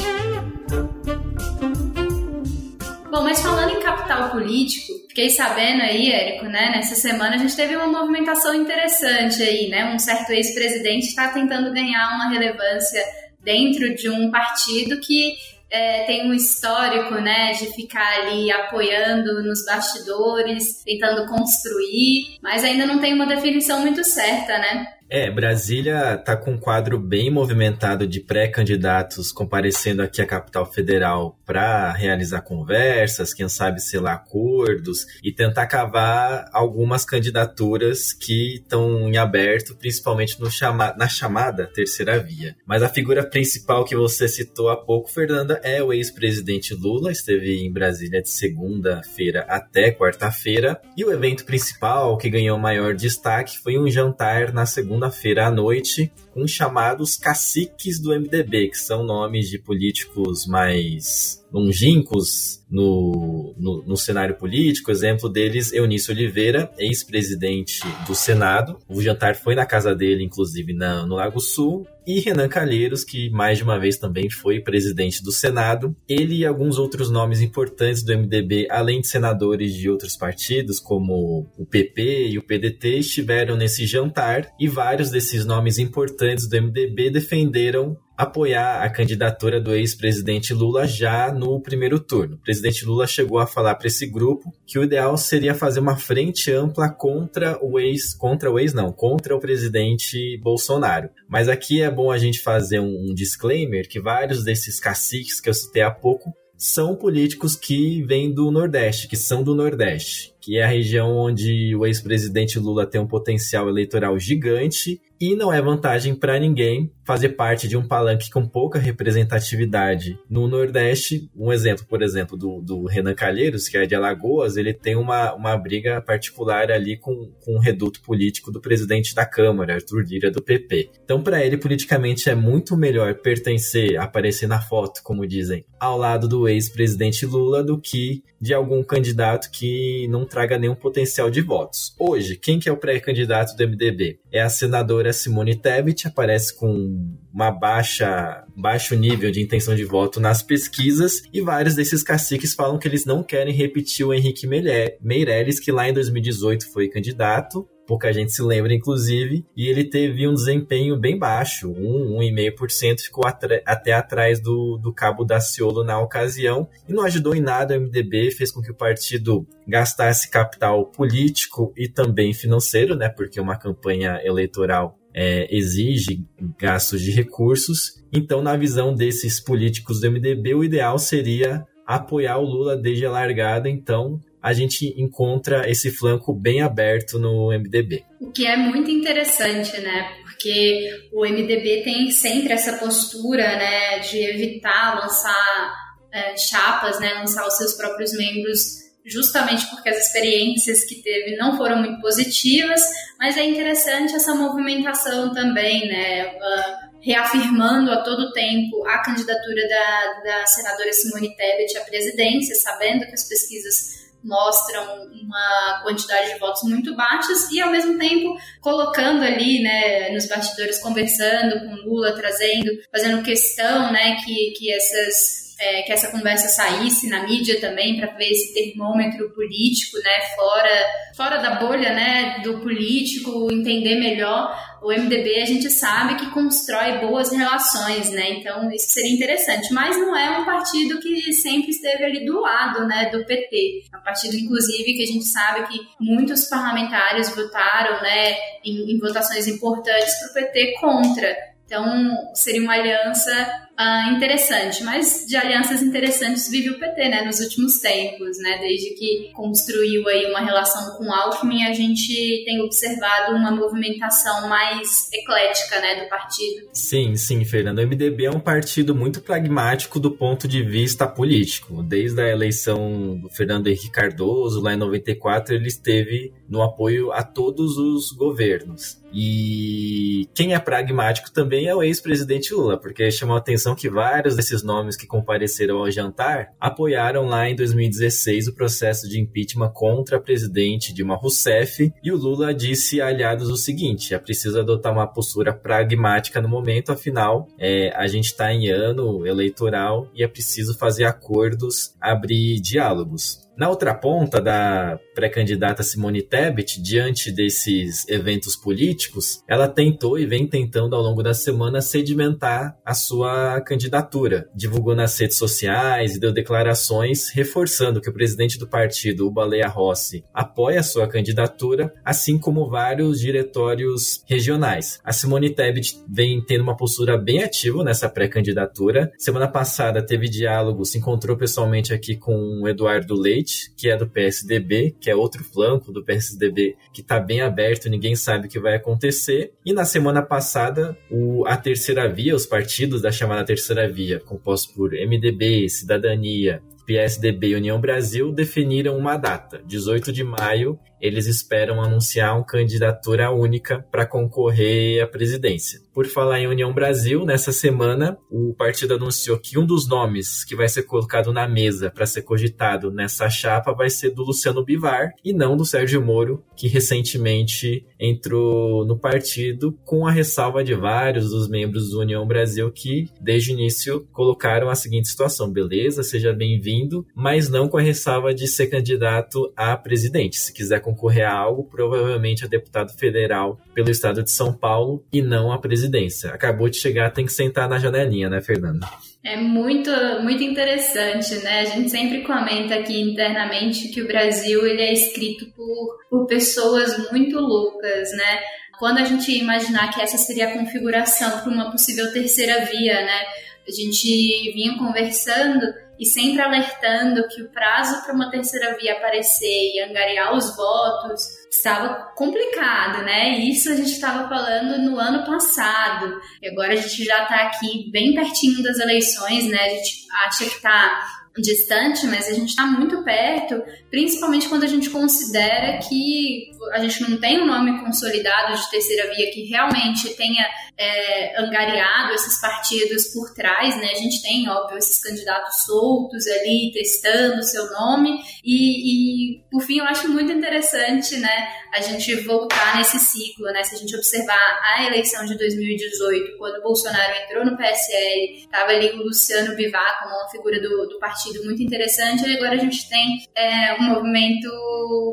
Bom, 3.12 3.24
mas 3.24 3.42
falando 3.42 3.72
em 3.72 3.82
capital 3.82 4.32
político, 4.32 4.94
fiquei 5.12 5.30
sabendo 5.30 5.82
aí, 5.82 6.10
Érico, 6.10 6.46
né? 6.46 6.72
Nessa 6.74 6.96
semana 6.96 7.36
a 7.36 7.38
gente 7.38 7.56
teve 7.56 7.76
uma 7.76 7.88
movimentação 7.88 8.56
interessante 8.56 9.44
aí, 9.44 9.70
né? 9.70 9.94
Um 9.94 10.00
certo 10.00 10.32
ex-presidente 10.32 11.08
está 11.08 11.28
tentando 11.30 11.74
ganhar 11.74 12.16
uma 12.16 12.30
relevância 12.30 13.04
dentro 13.44 13.94
de 13.94 14.10
um 14.10 14.32
partido 14.32 15.00
que 15.02 15.34
é, 15.70 16.04
tem 16.04 16.30
um 16.30 16.34
histórico, 16.34 17.16
né, 17.16 17.52
de 17.54 17.74
ficar 17.74 18.22
ali 18.22 18.52
apoiando 18.52 19.42
nos 19.42 19.66
bastidores, 19.66 20.84
tentando 20.84 21.26
construir, 21.28 22.38
mas 22.42 22.64
ainda 22.64 22.86
não 22.86 23.00
tem 23.00 23.14
uma 23.14 23.26
definição 23.26 23.80
muito 23.80 24.04
certa, 24.04 24.58
né? 24.58 24.86
É, 25.14 25.30
Brasília 25.30 26.14
está 26.14 26.38
com 26.38 26.52
um 26.52 26.58
quadro 26.58 26.98
bem 26.98 27.30
movimentado 27.30 28.08
de 28.08 28.22
pré-candidatos 28.22 29.30
comparecendo 29.30 30.02
aqui 30.02 30.22
à 30.22 30.26
capital 30.26 30.66
federal 30.66 31.38
para 31.46 31.92
realizar 31.92 32.40
conversas, 32.44 33.34
quem 33.34 33.50
sabe 33.50 33.82
selar 33.82 34.16
acordos 34.16 35.06
e 35.22 35.34
tentar 35.34 35.68
cavar 35.68 36.46
algumas 36.54 37.04
candidaturas 37.04 38.14
que 38.14 38.56
estão 38.56 39.10
em 39.10 39.18
aberto, 39.18 39.76
principalmente 39.76 40.38
chama 40.50 40.96
na 40.98 41.10
chamada 41.10 41.68
terceira 41.68 42.18
via. 42.18 42.56
Mas 42.66 42.82
a 42.82 42.88
figura 42.88 43.22
principal 43.22 43.84
que 43.84 43.98
você 43.98 44.30
citou 44.30 44.70
há 44.70 44.78
pouco, 44.78 45.12
Fernanda, 45.12 45.60
é 45.62 45.84
o 45.84 45.92
ex-presidente 45.92 46.74
Lula, 46.74 47.12
esteve 47.12 47.66
em 47.66 47.70
Brasília 47.70 48.22
de 48.22 48.30
segunda-feira 48.30 49.46
até 49.50 49.92
quarta-feira, 49.92 50.82
e 50.96 51.04
o 51.04 51.12
evento 51.12 51.44
principal 51.44 52.18
que 52.18 52.30
ganhou 52.30 52.58
maior 52.58 52.94
destaque 52.94 53.58
foi 53.58 53.78
um 53.78 53.90
jantar 53.90 54.54
na 54.54 54.66
segunda 54.66 55.01
segunda-feira 55.02 55.48
à 55.48 55.52
noite 55.52 56.12
com 56.32 56.46
chamados 56.48 57.16
caciques 57.16 58.00
do 58.00 58.12
MDB, 58.12 58.70
que 58.70 58.78
são 58.78 59.04
nomes 59.04 59.50
de 59.50 59.58
políticos 59.58 60.46
mais 60.46 61.41
longínquos 61.52 62.64
no, 62.70 63.54
no, 63.58 63.84
no, 63.86 63.98
cenário 63.98 64.36
político. 64.36 64.92
Exemplo 64.92 65.28
deles, 65.28 65.74
Eunício 65.74 66.14
Oliveira, 66.14 66.72
ex-presidente 66.78 67.82
do 68.08 68.16
Senado. 68.16 68.80
O 68.88 69.02
jantar 69.02 69.36
foi 69.36 69.54
na 69.54 69.66
casa 69.66 69.94
dele, 69.94 70.24
inclusive 70.24 70.74
na, 70.74 71.06
no 71.06 71.16
Lago 71.16 71.40
Sul. 71.40 71.86
E 72.08 72.20
Renan 72.20 72.48
Calheiros, 72.48 73.04
que 73.04 73.30
mais 73.30 73.60
de 73.60 73.64
uma 73.64 73.80
vez 73.80 73.98
também 73.98 74.30
foi 74.30 74.60
presidente 74.60 75.22
do 75.24 75.32
Senado. 75.32 75.96
Ele 76.10 76.38
e 76.38 76.46
alguns 76.46 76.80
outros 76.80 77.12
nomes 77.12 77.42
importantes 77.42 78.02
do 78.02 78.18
MDB, 78.18 78.68
além 78.72 79.02
de 79.02 79.08
senadores 79.08 79.74
de 79.76 79.90
outros 79.90 80.16
partidos, 80.16 80.80
como 80.80 81.52
o 81.58 81.66
PP 81.66 82.30
e 82.30 82.38
o 82.40 82.44
PDT, 82.44 83.00
estiveram 83.00 83.56
nesse 83.56 83.86
jantar. 83.86 84.48
E 84.60 84.68
vários 84.68 85.12
desses 85.12 85.46
nomes 85.46 85.78
importantes 85.78 86.48
do 86.48 86.60
MDB 86.60 87.12
defenderam 87.12 87.98
apoiar 88.18 88.84
a 88.84 88.90
candidatura 88.90 89.60
do 89.60 89.74
ex-presidente 89.74 90.54
Lula 90.54 90.86
já 90.86 91.32
no 91.32 91.60
primeiro 91.60 92.00
turno. 92.00 92.36
O 92.36 92.40
presidente 92.40 92.86
Lula 92.86 93.08
chegou 93.08 93.40
a 93.40 93.48
falar 93.48 93.76
para 93.76 93.88
esse 93.88 94.06
grupo 94.06 94.54
que 94.66 94.78
o 94.78 94.84
ideal 94.84 95.18
seria 95.18 95.56
fazer 95.56 95.80
uma 95.80 95.98
frente 95.98 96.52
ampla 96.52 96.90
contra 96.90 97.58
o 97.64 97.80
ex, 97.80 98.14
contra 98.14 98.52
o 98.52 98.60
ex 98.60 98.74
não, 98.74 98.92
contra 98.92 99.36
o 99.36 99.40
presidente 99.40 100.38
Bolsonaro. 100.44 101.10
Mas 101.28 101.50
aqui 101.50 101.82
é 101.82 101.90
bom 101.90 102.12
a 102.12 102.18
gente 102.18 102.40
fazer 102.40 102.80
um 102.80 103.14
disclaimer 103.14 103.88
que 103.88 104.00
vários 104.00 104.44
desses 104.44 104.80
caciques 104.80 105.42
que 105.42 105.50
eu 105.50 105.54
citei 105.54 105.82
há 105.82 105.92
pouco 105.92 106.32
são 106.62 106.96
políticos 106.96 107.56
que 107.56 108.04
vêm 108.04 108.32
do 108.32 108.52
Nordeste, 108.52 109.08
que 109.08 109.18
são 109.18 109.42
do 109.42 109.56
Nordeste, 109.56 110.32
que 110.40 110.60
é 110.60 110.64
a 110.64 110.68
região 110.68 111.18
onde 111.18 111.76
o 111.76 111.88
ex-presidente 111.88 112.60
Lula 112.60 112.86
tem 112.86 113.02
um 113.02 113.08
potencial 113.08 113.68
eleitoral 113.68 114.20
gigante 114.20 115.02
e 115.22 115.36
não 115.36 115.54
é 115.54 115.62
vantagem 115.62 116.16
para 116.16 116.40
ninguém 116.40 116.92
fazer 117.04 117.30
parte 117.30 117.68
de 117.68 117.78
um 117.78 117.88
palanque 117.88 118.32
com 118.32 118.48
pouca 118.48 118.80
representatividade. 118.80 120.18
No 120.28 120.48
Nordeste, 120.48 121.30
um 121.36 121.54
exemplo, 121.54 121.86
por 121.88 122.02
exemplo, 122.02 122.36
do, 122.36 122.60
do 122.60 122.86
Renan 122.86 123.14
Calheiros, 123.14 123.70
que 123.70 123.78
é 123.78 123.86
de 123.86 123.94
Alagoas, 123.94 124.58
ele 124.58 124.74
tem 124.74 124.96
uma, 124.96 125.32
uma 125.36 125.56
briga 125.56 126.02
particular 126.02 126.72
ali 126.72 126.98
com, 126.98 127.32
com 127.40 127.56
o 127.56 127.60
reduto 127.60 128.02
político 128.02 128.52
do 128.52 128.60
presidente 128.60 129.14
da 129.14 129.24
Câmara, 129.24 129.76
Arthur 129.76 130.04
Lira, 130.08 130.32
do 130.32 130.42
PP. 130.42 130.90
Então, 131.04 131.22
para 131.22 131.46
ele, 131.46 131.58
politicamente, 131.58 132.28
é 132.28 132.34
muito 132.34 132.76
melhor 132.76 133.14
pertencer, 133.16 134.00
aparecer 134.00 134.48
na 134.48 134.60
foto, 134.60 135.02
como 135.04 135.28
dizem, 135.28 135.64
ao 135.80 135.98
lado 135.98 136.28
do 136.28 136.48
ex-presidente 136.48 137.28
Lula 137.28 137.64
do 137.64 137.80
que 137.80 138.24
de 138.40 138.56
algum 138.56 138.82
candidato 138.84 139.52
que 139.52 140.08
não 140.08 140.26
traga 140.26 140.58
nenhum 140.58 140.74
potencial 140.74 141.30
de 141.30 141.42
votos. 141.42 141.94
Hoje, 142.00 142.36
quem 142.36 142.60
que 142.60 142.68
é 142.68 142.72
o 142.72 142.78
pré-candidato 142.78 143.56
do 143.56 143.68
MDB? 143.68 144.20
É 144.32 144.42
a 144.42 144.50
senadora 144.50 145.12
Simone 145.12 145.56
Tebet, 145.56 146.08
aparece 146.08 146.56
com 146.56 147.18
uma 147.34 147.52
baixa, 147.52 148.46
baixo 148.56 148.96
nível 148.96 149.30
de 149.30 149.42
intenção 149.42 149.76
de 149.76 149.84
voto 149.84 150.20
nas 150.20 150.42
pesquisas 150.42 151.22
e 151.34 151.42
vários 151.42 151.76
desses 151.76 152.02
caciques 152.02 152.54
falam 152.54 152.78
que 152.78 152.88
eles 152.88 153.06
não 153.06 153.24
querem 153.24 153.54
repetir 153.54 154.06
o 154.06 154.14
Henrique 154.14 154.48
Meirelles, 154.48 155.60
que 155.60 155.72
lá 155.72 155.90
em 155.90 155.94
2018 155.94 156.72
foi 156.72 156.88
candidato 156.88 157.68
pouca 157.86 158.12
gente 158.14 158.32
se 158.32 158.42
lembra, 158.42 158.74
inclusive, 158.74 159.46
e 159.56 159.68
ele 159.68 159.84
teve 159.84 160.28
um 160.28 160.34
desempenho 160.34 160.98
bem 160.98 161.18
baixo, 161.18 161.72
1, 161.72 162.20
1,5%, 162.20 163.00
ficou 163.02 163.26
até 163.26 163.94
atrás 163.94 164.42
do, 164.42 164.78
do 164.78 164.94
Cabo 164.94 165.24
Daciolo 165.24 165.84
na 165.84 166.00
ocasião, 166.00 166.68
e 166.88 166.94
não 166.94 167.04
ajudou 167.04 167.36
em 167.36 167.42
nada 167.42 167.78
o 167.78 167.82
MDB, 167.82 168.32
fez 168.32 168.52
com 168.52 168.62
que 168.62 168.72
o 168.72 168.76
partido 168.76 169.46
gastasse 169.68 170.30
capital 170.30 170.86
político 170.86 171.74
e 171.76 171.88
também 171.88 172.34
financeiro, 172.34 172.96
né, 172.96 173.10
porque 173.10 173.40
uma 173.40 173.58
campanha 173.58 174.20
eleitoral 174.24 174.98
é, 175.14 175.48
exige 175.56 176.26
gastos 176.58 177.02
de 177.02 177.12
recursos. 177.12 178.02
Então, 178.12 178.42
na 178.42 178.56
visão 178.56 178.94
desses 178.94 179.40
políticos 179.40 180.00
do 180.00 180.10
MDB, 180.10 180.54
o 180.56 180.64
ideal 180.64 180.98
seria 180.98 181.66
apoiar 181.86 182.38
o 182.38 182.46
Lula 182.46 182.78
desde 182.78 183.06
a 183.06 183.12
largada. 183.12 183.70
Então, 183.70 184.20
a 184.42 184.54
gente 184.54 184.94
encontra 184.98 185.70
esse 185.70 185.92
flanco 185.92 186.34
bem 186.34 186.62
aberto 186.62 187.20
no 187.20 187.50
MDB. 187.50 188.04
O 188.20 188.32
que 188.32 188.46
é 188.46 188.58
muito 188.58 188.90
interessante, 188.90 189.80
né? 189.80 190.16
Porque 190.24 191.10
o 191.14 191.24
MDB 191.26 191.84
tem 191.84 192.10
sempre 192.10 192.54
essa 192.54 192.78
postura, 192.78 193.44
né, 193.44 194.00
de 194.00 194.18
evitar 194.18 195.00
lançar 195.00 195.74
é, 196.12 196.36
chapas, 196.36 197.00
né, 197.00 197.14
lançar 197.14 197.46
os 197.46 197.56
seus 197.58 197.74
próprios 197.74 198.14
membros 198.14 198.82
justamente 199.06 199.66
porque 199.68 199.90
as 199.90 200.06
experiências 200.06 200.84
que 200.84 201.02
teve 201.02 201.36
não 201.36 201.58
foram 201.58 201.78
muito 201.78 202.00
positivas, 202.02 202.82
mas 203.20 203.38
é 203.38 203.44
interessante 203.44 204.16
essa 204.16 204.36
movimentação 204.36 205.34
também, 205.34 205.88
né? 205.88 206.28
Uh, 206.28 206.92
reafirmando 207.04 207.92
a 207.92 208.04
todo 208.04 208.32
tempo 208.32 208.86
a 208.86 209.00
candidatura 209.00 209.68
da, 209.68 210.22
da 210.24 210.46
senadora 210.46 210.94
Simone 210.94 211.36
Tebet 211.36 211.78
à 211.78 211.82
presidência, 211.82 212.54
sabendo 212.56 213.08
que 213.08 213.14
as 213.14 213.28
pesquisas 213.28 214.01
mostram 214.24 215.10
uma 215.22 215.82
quantidade 215.84 216.34
de 216.34 216.40
votos 216.40 216.64
muito 216.70 216.96
baixas 216.96 217.52
e 217.52 217.60
ao 217.62 217.72
mesmo 217.72 217.98
tempo 217.98 218.38
colocando 218.62 219.24
ali, 219.24 219.62
né, 219.62 220.10
nos 220.12 220.28
bastidores 220.28 220.80
conversando 220.80 221.60
com 221.62 221.90
Lula, 221.90 222.14
trazendo, 222.14 222.72
fazendo 222.92 223.24
questão, 223.24 223.92
né, 223.92 224.16
que, 224.24 224.52
que 224.52 224.72
essas 224.74 225.51
é, 225.62 225.84
que 225.84 225.94
essa 225.94 226.10
conversa 226.10 226.48
saísse 226.48 227.08
na 227.08 227.24
mídia 227.24 227.62
também 227.62 227.96
para 227.96 228.12
ver 228.16 228.32
esse 228.32 228.52
termômetro 228.52 229.30
político, 229.30 229.98
né, 230.00 230.22
fora, 230.36 230.86
fora 231.16 231.38
da 231.38 231.56
bolha, 231.56 231.94
né, 231.94 232.40
do 232.44 232.60
político, 232.60 233.48
entender 233.52 234.00
melhor. 234.00 234.60
O 234.82 234.92
MDB 234.92 235.40
a 235.40 235.46
gente 235.46 235.70
sabe 235.70 236.16
que 236.16 236.32
constrói 236.32 236.98
boas 236.98 237.32
relações, 237.32 238.10
né, 238.10 238.32
então 238.32 238.72
isso 238.72 238.90
seria 238.90 239.14
interessante, 239.14 239.72
mas 239.72 239.96
não 239.98 240.18
é 240.18 240.40
um 240.40 240.46
partido 240.46 241.00
que 241.00 241.32
sempre 241.32 241.70
esteve 241.70 242.04
ali 242.04 242.26
do 242.26 242.40
lado, 242.40 242.88
né, 242.88 243.12
do 243.12 243.24
PT. 243.24 243.84
É 243.94 243.98
um 243.98 244.02
partido, 244.02 244.36
inclusive, 244.36 244.94
que 244.94 245.04
a 245.04 245.14
gente 245.14 245.26
sabe 245.26 245.68
que 245.68 245.80
muitos 246.00 246.46
parlamentares 246.46 247.30
votaram, 247.36 248.02
né, 248.02 248.34
em, 248.66 248.96
em 248.96 249.00
votações 249.00 249.48
importantes 249.48 250.14
para 250.20 250.30
o 250.30 250.34
PT 250.34 250.74
contra. 250.80 251.38
Então, 251.66 251.86
seria 252.34 252.62
uma 252.62 252.74
aliança 252.74 253.61
uh, 253.82 254.16
interessante, 254.16 254.84
mas 254.84 255.26
de 255.28 255.36
alianças 255.36 255.82
interessantes 255.82 256.50
vive 256.50 256.70
o 256.70 256.80
PT, 256.80 257.10
né, 257.10 257.24
nos 257.24 257.40
últimos 257.40 257.80
tempos, 257.80 258.38
né, 258.38 258.60
desde 258.60 258.92
que 258.92 259.32
construiu 259.34 260.08
aí 260.08 260.26
uma 260.30 260.42
relação 260.42 260.98
com 260.98 261.12
Alckmin, 261.12 261.64
a 261.64 261.74
gente 261.74 262.44
tem 262.46 262.62
observado 262.62 263.36
uma 263.36 263.52
movimentação 263.52 264.48
mais 264.48 265.10
eclética, 265.12 265.80
né, 265.82 266.04
do 266.04 266.10
partido. 266.10 266.70
Sim, 266.74 267.16
sim, 267.16 267.44
Fernando. 267.44 267.80
O 267.80 267.88
MDB 267.88 268.26
é 268.26 268.32
um 268.32 268.40
partido 268.40 268.94
muito 268.94 269.22
pragmático 269.22 270.00
do 270.00 270.12
ponto 270.12 270.48
de 270.48 270.62
vista 270.62 271.08
político. 271.08 271.82
Desde 271.84 272.22
a 272.22 272.30
eleição 272.30 273.20
do 273.20 273.30
Fernando 273.30 273.68
Henrique 273.68 273.92
Cardoso, 273.92 274.62
lá 274.62 274.74
em 274.74 274.78
94, 274.78 275.56
ele 275.56 275.68
esteve 275.68 276.34
no 276.48 276.62
apoio 276.62 277.12
a 277.12 277.24
todos 277.24 277.78
os 277.78 278.12
governos. 278.12 279.02
E 279.14 280.28
quem 280.34 280.54
é 280.54 280.60
pragmático 280.60 281.32
também 281.32 281.68
é 281.68 281.76
o 281.76 281.84
ex-presidente 281.84 282.54
Lula, 282.54 282.80
porque 282.80 283.12
chamou 283.12 283.36
a 283.36 283.40
atenção 283.40 283.71
que 283.76 283.90
vários 283.90 284.36
desses 284.36 284.64
nomes 284.64 284.96
que 284.96 285.08
compareceram 285.08 285.78
ao 285.78 285.92
jantar 285.92 286.54
apoiaram 286.60 287.26
lá 287.26 287.50
em 287.50 287.56
2016 287.56 288.48
o 288.48 288.56
processo 288.56 289.08
de 289.08 289.20
impeachment 289.20 289.72
contra 289.74 290.18
a 290.18 290.22
presidente 290.22 290.94
Dilma 290.94 291.16
Rousseff. 291.16 291.94
E 292.04 292.12
o 292.12 292.18
Lula 292.18 292.54
disse 292.54 293.02
a 293.02 293.08
aliados 293.08 293.50
o 293.50 293.58
seguinte: 293.58 294.14
é 294.14 294.20
preciso 294.20 294.60
adotar 294.60 294.92
uma 294.92 295.08
postura 295.08 295.54
pragmática 295.54 296.42
no 296.42 296.50
momento, 296.50 296.92
afinal, 296.92 297.48
é, 297.60 297.92
a 297.96 298.08
gente 298.08 298.26
está 298.26 298.54
em 298.54 298.70
ano 298.70 299.26
eleitoral 299.26 300.08
e 300.14 300.24
é 300.24 300.28
preciso 300.28 300.78
fazer 300.78 301.06
acordos, 301.06 301.96
abrir 302.00 302.60
diálogos. 302.60 303.42
Na 303.58 303.70
outra 303.70 303.94
ponta 303.94 304.42
da 304.42 304.98
pré-candidata 305.14 305.84
Simone 305.84 306.22
Tebet, 306.22 306.82
diante 306.82 307.32
desses 307.32 308.08
eventos 308.08 308.56
políticos, 308.56 309.44
ela 309.48 309.68
tentou 309.68 310.18
e 310.18 310.26
vem 310.26 310.48
tentando 310.48 310.96
ao 310.96 311.02
longo 311.02 311.22
da 311.22 311.34
semana 311.34 311.82
sedimentar 311.82 312.78
a 312.86 312.94
sua 312.94 313.62
candidatura. 313.62 314.50
Divulgou 314.56 314.96
nas 314.96 315.20
redes 315.20 315.38
sociais 315.38 316.16
e 316.16 316.20
deu 316.20 316.32
declarações 316.32 317.30
reforçando 317.30 318.02
que 318.02 318.10
o 318.10 318.14
presidente 318.14 318.58
do 318.58 318.68
partido, 318.68 319.28
o 319.28 319.32
Baleia 319.32 319.68
Rossi, 319.68 320.24
apoia 320.34 320.80
a 320.80 320.84
sua 320.84 321.08
candidatura, 321.08 321.94
assim 322.06 322.40
como 322.40 322.70
vários 322.70 323.20
diretórios 323.20 324.24
regionais. 324.28 325.00
A 325.04 325.12
Simone 325.12 325.54
Tebet 325.54 326.00
vem 326.10 326.44
tendo 326.44 326.64
uma 326.64 326.78
postura 326.78 327.18
bem 327.18 327.44
ativa 327.44 327.84
nessa 327.84 328.10
pré-candidatura. 328.10 329.12
Semana 329.18 329.48
passada 329.48 330.06
teve 330.06 330.30
diálogo, 330.30 330.86
se 330.86 330.98
encontrou 330.98 331.38
pessoalmente 331.38 331.94
aqui 331.94 332.16
com 332.16 332.62
o 332.62 332.68
Eduardo 332.68 333.14
Leite, 333.14 333.41
que 333.78 333.90
é 333.90 333.98
do 333.98 334.08
PSDB, 334.08 334.96
que 335.00 335.10
é 335.10 335.16
outro 335.16 335.44
flanco 335.44 335.92
do 335.92 336.04
PSDB 336.04 336.76
que 336.94 337.02
está 337.02 337.20
bem 337.20 337.42
aberto, 337.42 337.90
ninguém 337.90 338.16
sabe 338.16 338.48
o 338.48 338.50
que 338.50 338.60
vai 338.60 338.76
acontecer. 338.76 339.54
E 339.66 339.74
na 339.74 339.86
semana 339.86 340.22
passada, 340.22 340.98
o, 341.10 341.46
a 341.46 341.58
terceira 341.58 342.08
via, 342.08 342.36
os 342.36 342.46
partidos 342.46 343.02
da 343.02 343.12
chamada 343.12 343.46
terceira 343.46 343.92
via, 343.92 344.20
compostos 344.20 344.74
por 344.74 344.92
MDB, 344.92 345.70
Cidadania, 345.70 346.62
PSDB 346.86 347.50
e 347.50 347.56
União 347.56 347.80
Brasil 347.80 348.32
definiram 348.32 348.98
uma 348.98 349.16
data, 349.16 349.62
18 349.66 350.12
de 350.12 350.24
maio, 350.24 350.78
eles 351.02 351.26
esperam 351.26 351.82
anunciar 351.82 352.36
uma 352.36 352.46
candidatura 352.46 353.32
única 353.32 353.86
para 353.92 354.06
concorrer 354.06 355.04
à 355.04 355.08
presidência. 355.08 355.82
Por 355.94 356.06
falar 356.06 356.40
em 356.40 356.48
União 356.48 356.72
Brasil, 356.74 357.26
nessa 357.26 357.52
semana 357.52 358.18
o 358.30 358.54
partido 358.54 358.94
anunciou 358.94 359.38
que 359.38 359.58
um 359.60 359.66
dos 359.66 359.88
nomes 359.88 360.46
que 360.46 360.56
vai 360.56 360.70
ser 360.70 360.84
colocado 360.84 361.34
na 361.34 361.48
mesa 361.48 361.90
para 361.90 362.06
ser 362.06 362.22
cogitado 362.22 362.92
nessa 362.92 363.30
chapa 363.30 363.74
vai 363.74 363.90
ser 363.90 364.12
do 364.12 364.24
Luciano 364.24 364.64
Bivar 364.64 365.12
e 365.24 365.34
não 365.34 365.58
do 365.58 365.66
Sérgio 365.66 366.02
Moro, 366.02 366.44
que 366.56 366.68
recentemente 366.68 367.86
entrou 368.00 368.86
no 368.86 368.98
partido 368.98 369.78
com 369.84 370.08
a 370.08 370.12
ressalva 370.12 370.64
de 370.64 370.74
vários 370.74 371.32
dos 371.32 371.50
membros 371.50 371.90
do 371.90 372.00
União 372.00 372.26
Brasil 372.26 372.72
que 372.72 373.10
desde 373.20 373.52
o 373.52 373.54
início 373.54 374.08
colocaram 374.12 374.70
a 374.70 374.76
seguinte 374.76 375.10
situação: 375.10 375.52
beleza, 375.52 376.04
seja 376.04 376.32
bem-vindo, 376.32 377.06
mas 377.16 377.50
não 377.50 377.68
com 377.68 377.78
a 377.78 377.82
ressalva 377.82 378.34
de 378.34 378.48
ser 378.48 378.68
candidato 378.68 379.52
a 379.56 379.76
presidente. 379.76 380.38
Se 380.38 380.54
quiser 380.54 380.80
concorrer 380.92 381.28
a 381.28 381.34
algo, 381.34 381.64
provavelmente 381.64 382.44
a 382.44 382.48
deputado 382.48 382.92
federal 382.98 383.60
pelo 383.74 383.90
estado 383.90 384.22
de 384.22 384.32
São 384.32 384.54
Paulo 384.54 385.04
e 385.12 385.22
não 385.22 385.52
a 385.52 385.60
presidência. 385.60 386.32
Acabou 386.32 386.70
de 386.70 386.78
chegar, 386.78 387.12
tem 387.12 387.26
que 387.26 387.34
sentar 387.34 387.70
na 387.70 387.80
janelinha, 387.80 388.30
né, 388.30 388.42
Fernanda? 388.42 388.88
É 389.24 389.38
muito, 389.38 389.92
muito 390.24 390.44
interessante, 390.44 391.36
né? 391.44 391.62
A 391.62 391.66
gente 391.66 391.92
sempre 391.92 392.22
comenta 392.22 392.76
aqui 392.76 393.00
internamente 393.00 393.90
que 393.90 394.02
o 394.02 394.08
Brasil 394.08 394.66
ele 394.66 394.82
é 394.82 394.94
escrito 394.94 395.46
por, 395.56 396.00
por 396.10 396.26
pessoas 396.26 397.12
muito 397.12 397.40
loucas, 397.40 398.12
né? 398.12 398.40
Quando 398.80 398.98
a 398.98 399.04
gente 399.04 399.32
imaginar 399.32 399.94
que 399.94 400.02
essa 400.02 400.18
seria 400.18 400.48
a 400.48 400.54
configuração 400.54 401.40
para 401.40 401.54
uma 401.54 401.70
possível 401.70 402.12
terceira 402.12 402.66
via, 402.66 402.94
né? 402.94 403.20
A 403.68 403.72
gente 403.72 404.52
vinha 404.54 404.76
conversando 404.76 405.72
e 406.02 406.06
sempre 406.08 406.42
alertando 406.42 407.28
que 407.28 407.44
o 407.44 407.52
prazo 407.52 408.04
para 408.04 408.16
uma 408.16 408.32
terceira 408.32 408.76
via 408.76 408.94
aparecer 408.94 409.76
e 409.76 409.82
angariar 409.82 410.36
os 410.36 410.56
votos 410.56 411.22
estava 411.48 412.12
complicado, 412.16 413.04
né? 413.04 413.38
Isso 413.38 413.70
a 413.70 413.76
gente 413.76 413.92
estava 413.92 414.28
falando 414.28 414.82
no 414.82 414.98
ano 414.98 415.24
passado. 415.24 416.20
E 416.42 416.48
agora 416.50 416.74
a 416.74 416.76
gente 416.76 417.04
já 417.04 417.22
está 417.22 417.36
aqui 417.44 417.92
bem 417.92 418.16
pertinho 418.16 418.64
das 418.64 418.80
eleições, 418.80 419.48
né? 419.48 419.60
A 419.60 419.70
gente 419.70 420.08
acha 420.26 420.46
que 420.46 420.56
está 420.56 421.21
distante, 421.38 422.06
mas 422.08 422.28
a 422.28 422.34
gente 422.34 422.50
está 422.50 422.66
muito 422.66 423.04
perto, 423.04 423.64
principalmente 423.90 424.50
quando 424.50 424.64
a 424.64 424.68
gente 424.68 424.90
considera 424.90 425.78
que 425.78 426.52
a 426.74 426.80
gente 426.80 427.02
não 427.10 427.20
tem 427.20 427.42
um 427.42 427.46
nome 427.46 427.80
consolidado 427.80 428.56
de 428.56 428.70
terceira 428.70 429.14
via 429.16 429.32
que 429.32 429.46
realmente 429.46 430.10
tenha 430.16 430.46
é, 430.78 431.40
angariado 431.40 432.14
esses 432.14 432.40
partidos 432.42 433.08
por 433.14 433.34
trás, 433.34 433.78
né? 433.78 433.92
A 433.92 433.96
gente 433.96 434.22
tem, 434.22 434.50
óbvio, 434.50 434.78
esses 434.78 435.02
candidatos 435.02 435.64
soltos 435.64 436.28
ali, 436.28 436.72
testando 436.74 437.42
seu 437.44 437.70
nome, 437.72 438.20
e, 438.44 439.38
e 439.38 439.44
por 439.50 439.62
fim, 439.62 439.80
eu 439.80 439.86
acho 439.86 440.10
muito 440.10 440.32
interessante, 440.32 441.18
né, 441.18 441.48
a 441.74 441.82
gente 441.82 442.16
voltar 442.24 442.78
nesse 442.78 443.00
ciclo, 443.00 443.46
né? 443.46 443.64
Se 443.64 443.76
a 443.76 443.78
gente 443.78 443.96
observar 443.96 444.62
a 444.76 444.86
eleição 444.86 445.26
de 445.26 445.38
2018, 445.38 446.38
quando 446.38 446.58
o 446.58 446.64
Bolsonaro 446.64 447.14
entrou 447.24 447.46
no 447.46 447.56
PSL, 447.56 448.40
estava 448.40 448.72
ali 448.72 448.92
o 448.92 449.04
Luciano 449.04 449.56
Bivar 449.56 450.00
como 450.00 450.16
uma 450.16 450.30
figura 450.30 450.60
do, 450.60 450.88
do 450.88 451.00
partido 451.00 451.21
muito 451.44 451.62
interessante, 451.62 452.28
e 452.28 452.36
agora 452.36 452.56
a 452.56 452.60
gente 452.60 452.90
tem 452.90 453.20
é, 453.36 453.76
um 453.76 453.84
movimento 453.84 454.50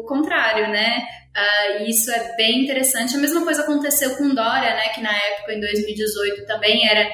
contrário, 0.08 0.68
né? 0.68 1.02
Uh, 1.38 1.84
isso 1.84 2.10
é 2.10 2.34
bem 2.36 2.64
interessante. 2.64 3.14
A 3.14 3.18
mesma 3.18 3.44
coisa 3.44 3.62
aconteceu 3.62 4.16
com 4.16 4.34
Dória, 4.34 4.74
né, 4.74 4.88
que 4.88 5.00
na 5.00 5.14
época, 5.14 5.52
em 5.52 5.60
2018, 5.60 6.46
também 6.46 6.88
era 6.88 7.08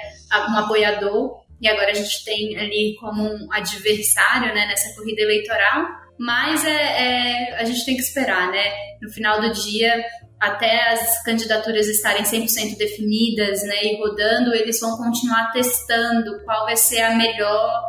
um 0.49 0.57
apoiador, 0.57 1.45
e 1.61 1.69
agora 1.69 1.91
a 1.91 1.95
gente 1.95 2.25
tem 2.25 2.57
ali 2.59 2.97
como 2.99 3.23
um 3.23 3.53
adversário 3.53 4.55
né, 4.55 4.67
nessa 4.67 4.95
corrida 4.95 5.23
eleitoral. 5.23 5.87
Mas 6.19 6.65
é, 6.65 6.71
é, 6.71 7.57
a 7.57 7.65
gente 7.65 7.85
tem 7.85 7.97
que 7.97 8.03
esperar, 8.03 8.51
né? 8.51 8.73
No 9.03 9.11
final 9.11 9.41
do 9.41 9.53
dia, 9.53 10.05
até 10.41 10.93
as 10.93 11.23
candidaturas 11.23 11.89
estarem 11.89 12.23
100% 12.23 12.77
definidas 12.77 13.63
né, 13.65 13.83
e 13.83 13.99
rodando, 13.99 14.55
eles 14.55 14.79
vão 14.79 14.97
continuar 14.97 15.51
testando 15.53 16.45
qual 16.45 16.65
vai 16.67 16.77
ser 16.77 17.01
a 17.01 17.15
melhor 17.15 17.83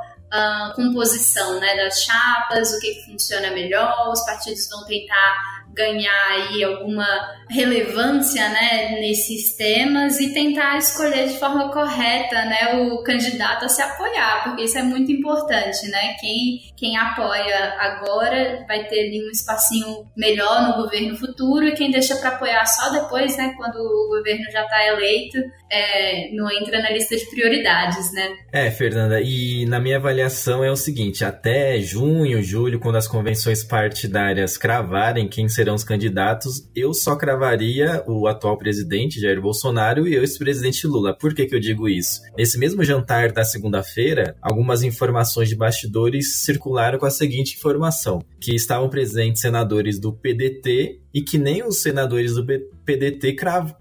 composição 0.76 1.60
né, 1.60 1.76
das 1.76 2.04
chapas, 2.04 2.74
o 2.74 2.80
que 2.80 3.04
funciona 3.06 3.52
melhor, 3.52 4.12
os 4.12 4.24
partidos 4.26 4.68
vão 4.70 4.84
tentar 4.86 5.55
ganhar 5.76 6.28
aí 6.32 6.64
alguma 6.64 7.06
relevância 7.50 8.48
né, 8.50 9.00
nesses 9.00 9.56
temas 9.56 10.20
e 10.20 10.34
tentar 10.34 10.78
escolher 10.78 11.28
de 11.28 11.38
forma 11.38 11.72
correta 11.72 12.46
né, 12.46 12.76
o 12.76 13.04
candidato 13.04 13.66
a 13.66 13.70
se 13.70 13.82
apoiar, 13.82 14.46
porque 14.46 14.64
isso 14.64 14.78
é 14.78 14.84
muito 14.84 15.12
importante, 15.12 15.88
né? 15.90 16.16
Quem, 16.20 16.62
quem 16.76 16.98
apoia 16.98 17.76
agora 17.80 18.66
vai 18.68 18.86
ter 18.86 19.08
ali 19.08 19.24
um 19.26 19.30
espacinho 19.30 20.08
melhor 20.18 20.68
no 20.68 20.84
governo 20.84 21.16
futuro 21.18 21.68
e 21.68 21.74
quem 21.74 21.92
deixa 21.92 22.16
para 22.16 22.30
apoiar 22.30 22.66
só 22.66 22.90
depois, 22.90 23.38
né, 23.38 23.54
quando 23.56 23.76
o 23.76 24.08
governo 24.10 24.50
já 24.52 24.64
está 24.64 24.88
eleito, 24.88 25.38
é, 25.72 26.32
não 26.34 26.50
entra 26.52 26.82
na 26.82 26.90
lista 26.90 27.16
de 27.16 27.30
prioridades, 27.30 28.12
né? 28.14 28.34
É, 28.52 28.72
Fernanda, 28.72 29.22
e 29.22 29.66
na 29.68 29.80
minha 29.80 29.98
avaliação 29.98 30.64
é 30.64 30.72
o 30.72 30.76
seguinte, 30.76 31.24
até 31.24 31.80
junho, 31.80 32.42
julho, 32.42 32.80
quando 32.80 32.96
as 32.96 33.08
convenções 33.08 33.64
partidárias 33.64 34.58
cravarem 34.58 35.28
quem 35.28 35.48
será 35.48 35.65
serão 35.66 35.74
os 35.74 35.84
candidatos, 35.84 36.70
eu 36.76 36.94
só 36.94 37.16
cravaria 37.16 38.04
o 38.06 38.28
atual 38.28 38.56
presidente 38.56 39.20
Jair 39.20 39.42
Bolsonaro 39.42 40.08
e 40.08 40.16
o 40.16 40.22
ex-presidente 40.22 40.86
Lula. 40.86 41.18
Por 41.18 41.34
que, 41.34 41.48
que 41.48 41.56
eu 41.56 41.60
digo 41.60 41.90
isso? 41.90 42.22
Nesse 42.38 42.60
mesmo 42.60 42.84
jantar 42.84 43.32
da 43.32 43.44
segunda-feira, 43.44 44.36
algumas 44.40 44.84
informações 44.84 45.50
de 45.50 45.56
bastidores 45.56 46.44
circularam 46.44 47.00
com 47.00 47.08
a 47.08 47.10
seguinte 47.10 47.56
informação: 47.58 48.24
que 48.40 48.54
estavam 48.54 48.90
presentes 48.90 49.42
senadores 49.42 50.00
do 50.00 50.14
PDT 50.14 51.00
e 51.12 51.22
que 51.24 51.40
nem 51.40 51.66
os 51.66 51.82
senadores 51.82 52.36
do 52.36 52.46
PDT 52.86 53.36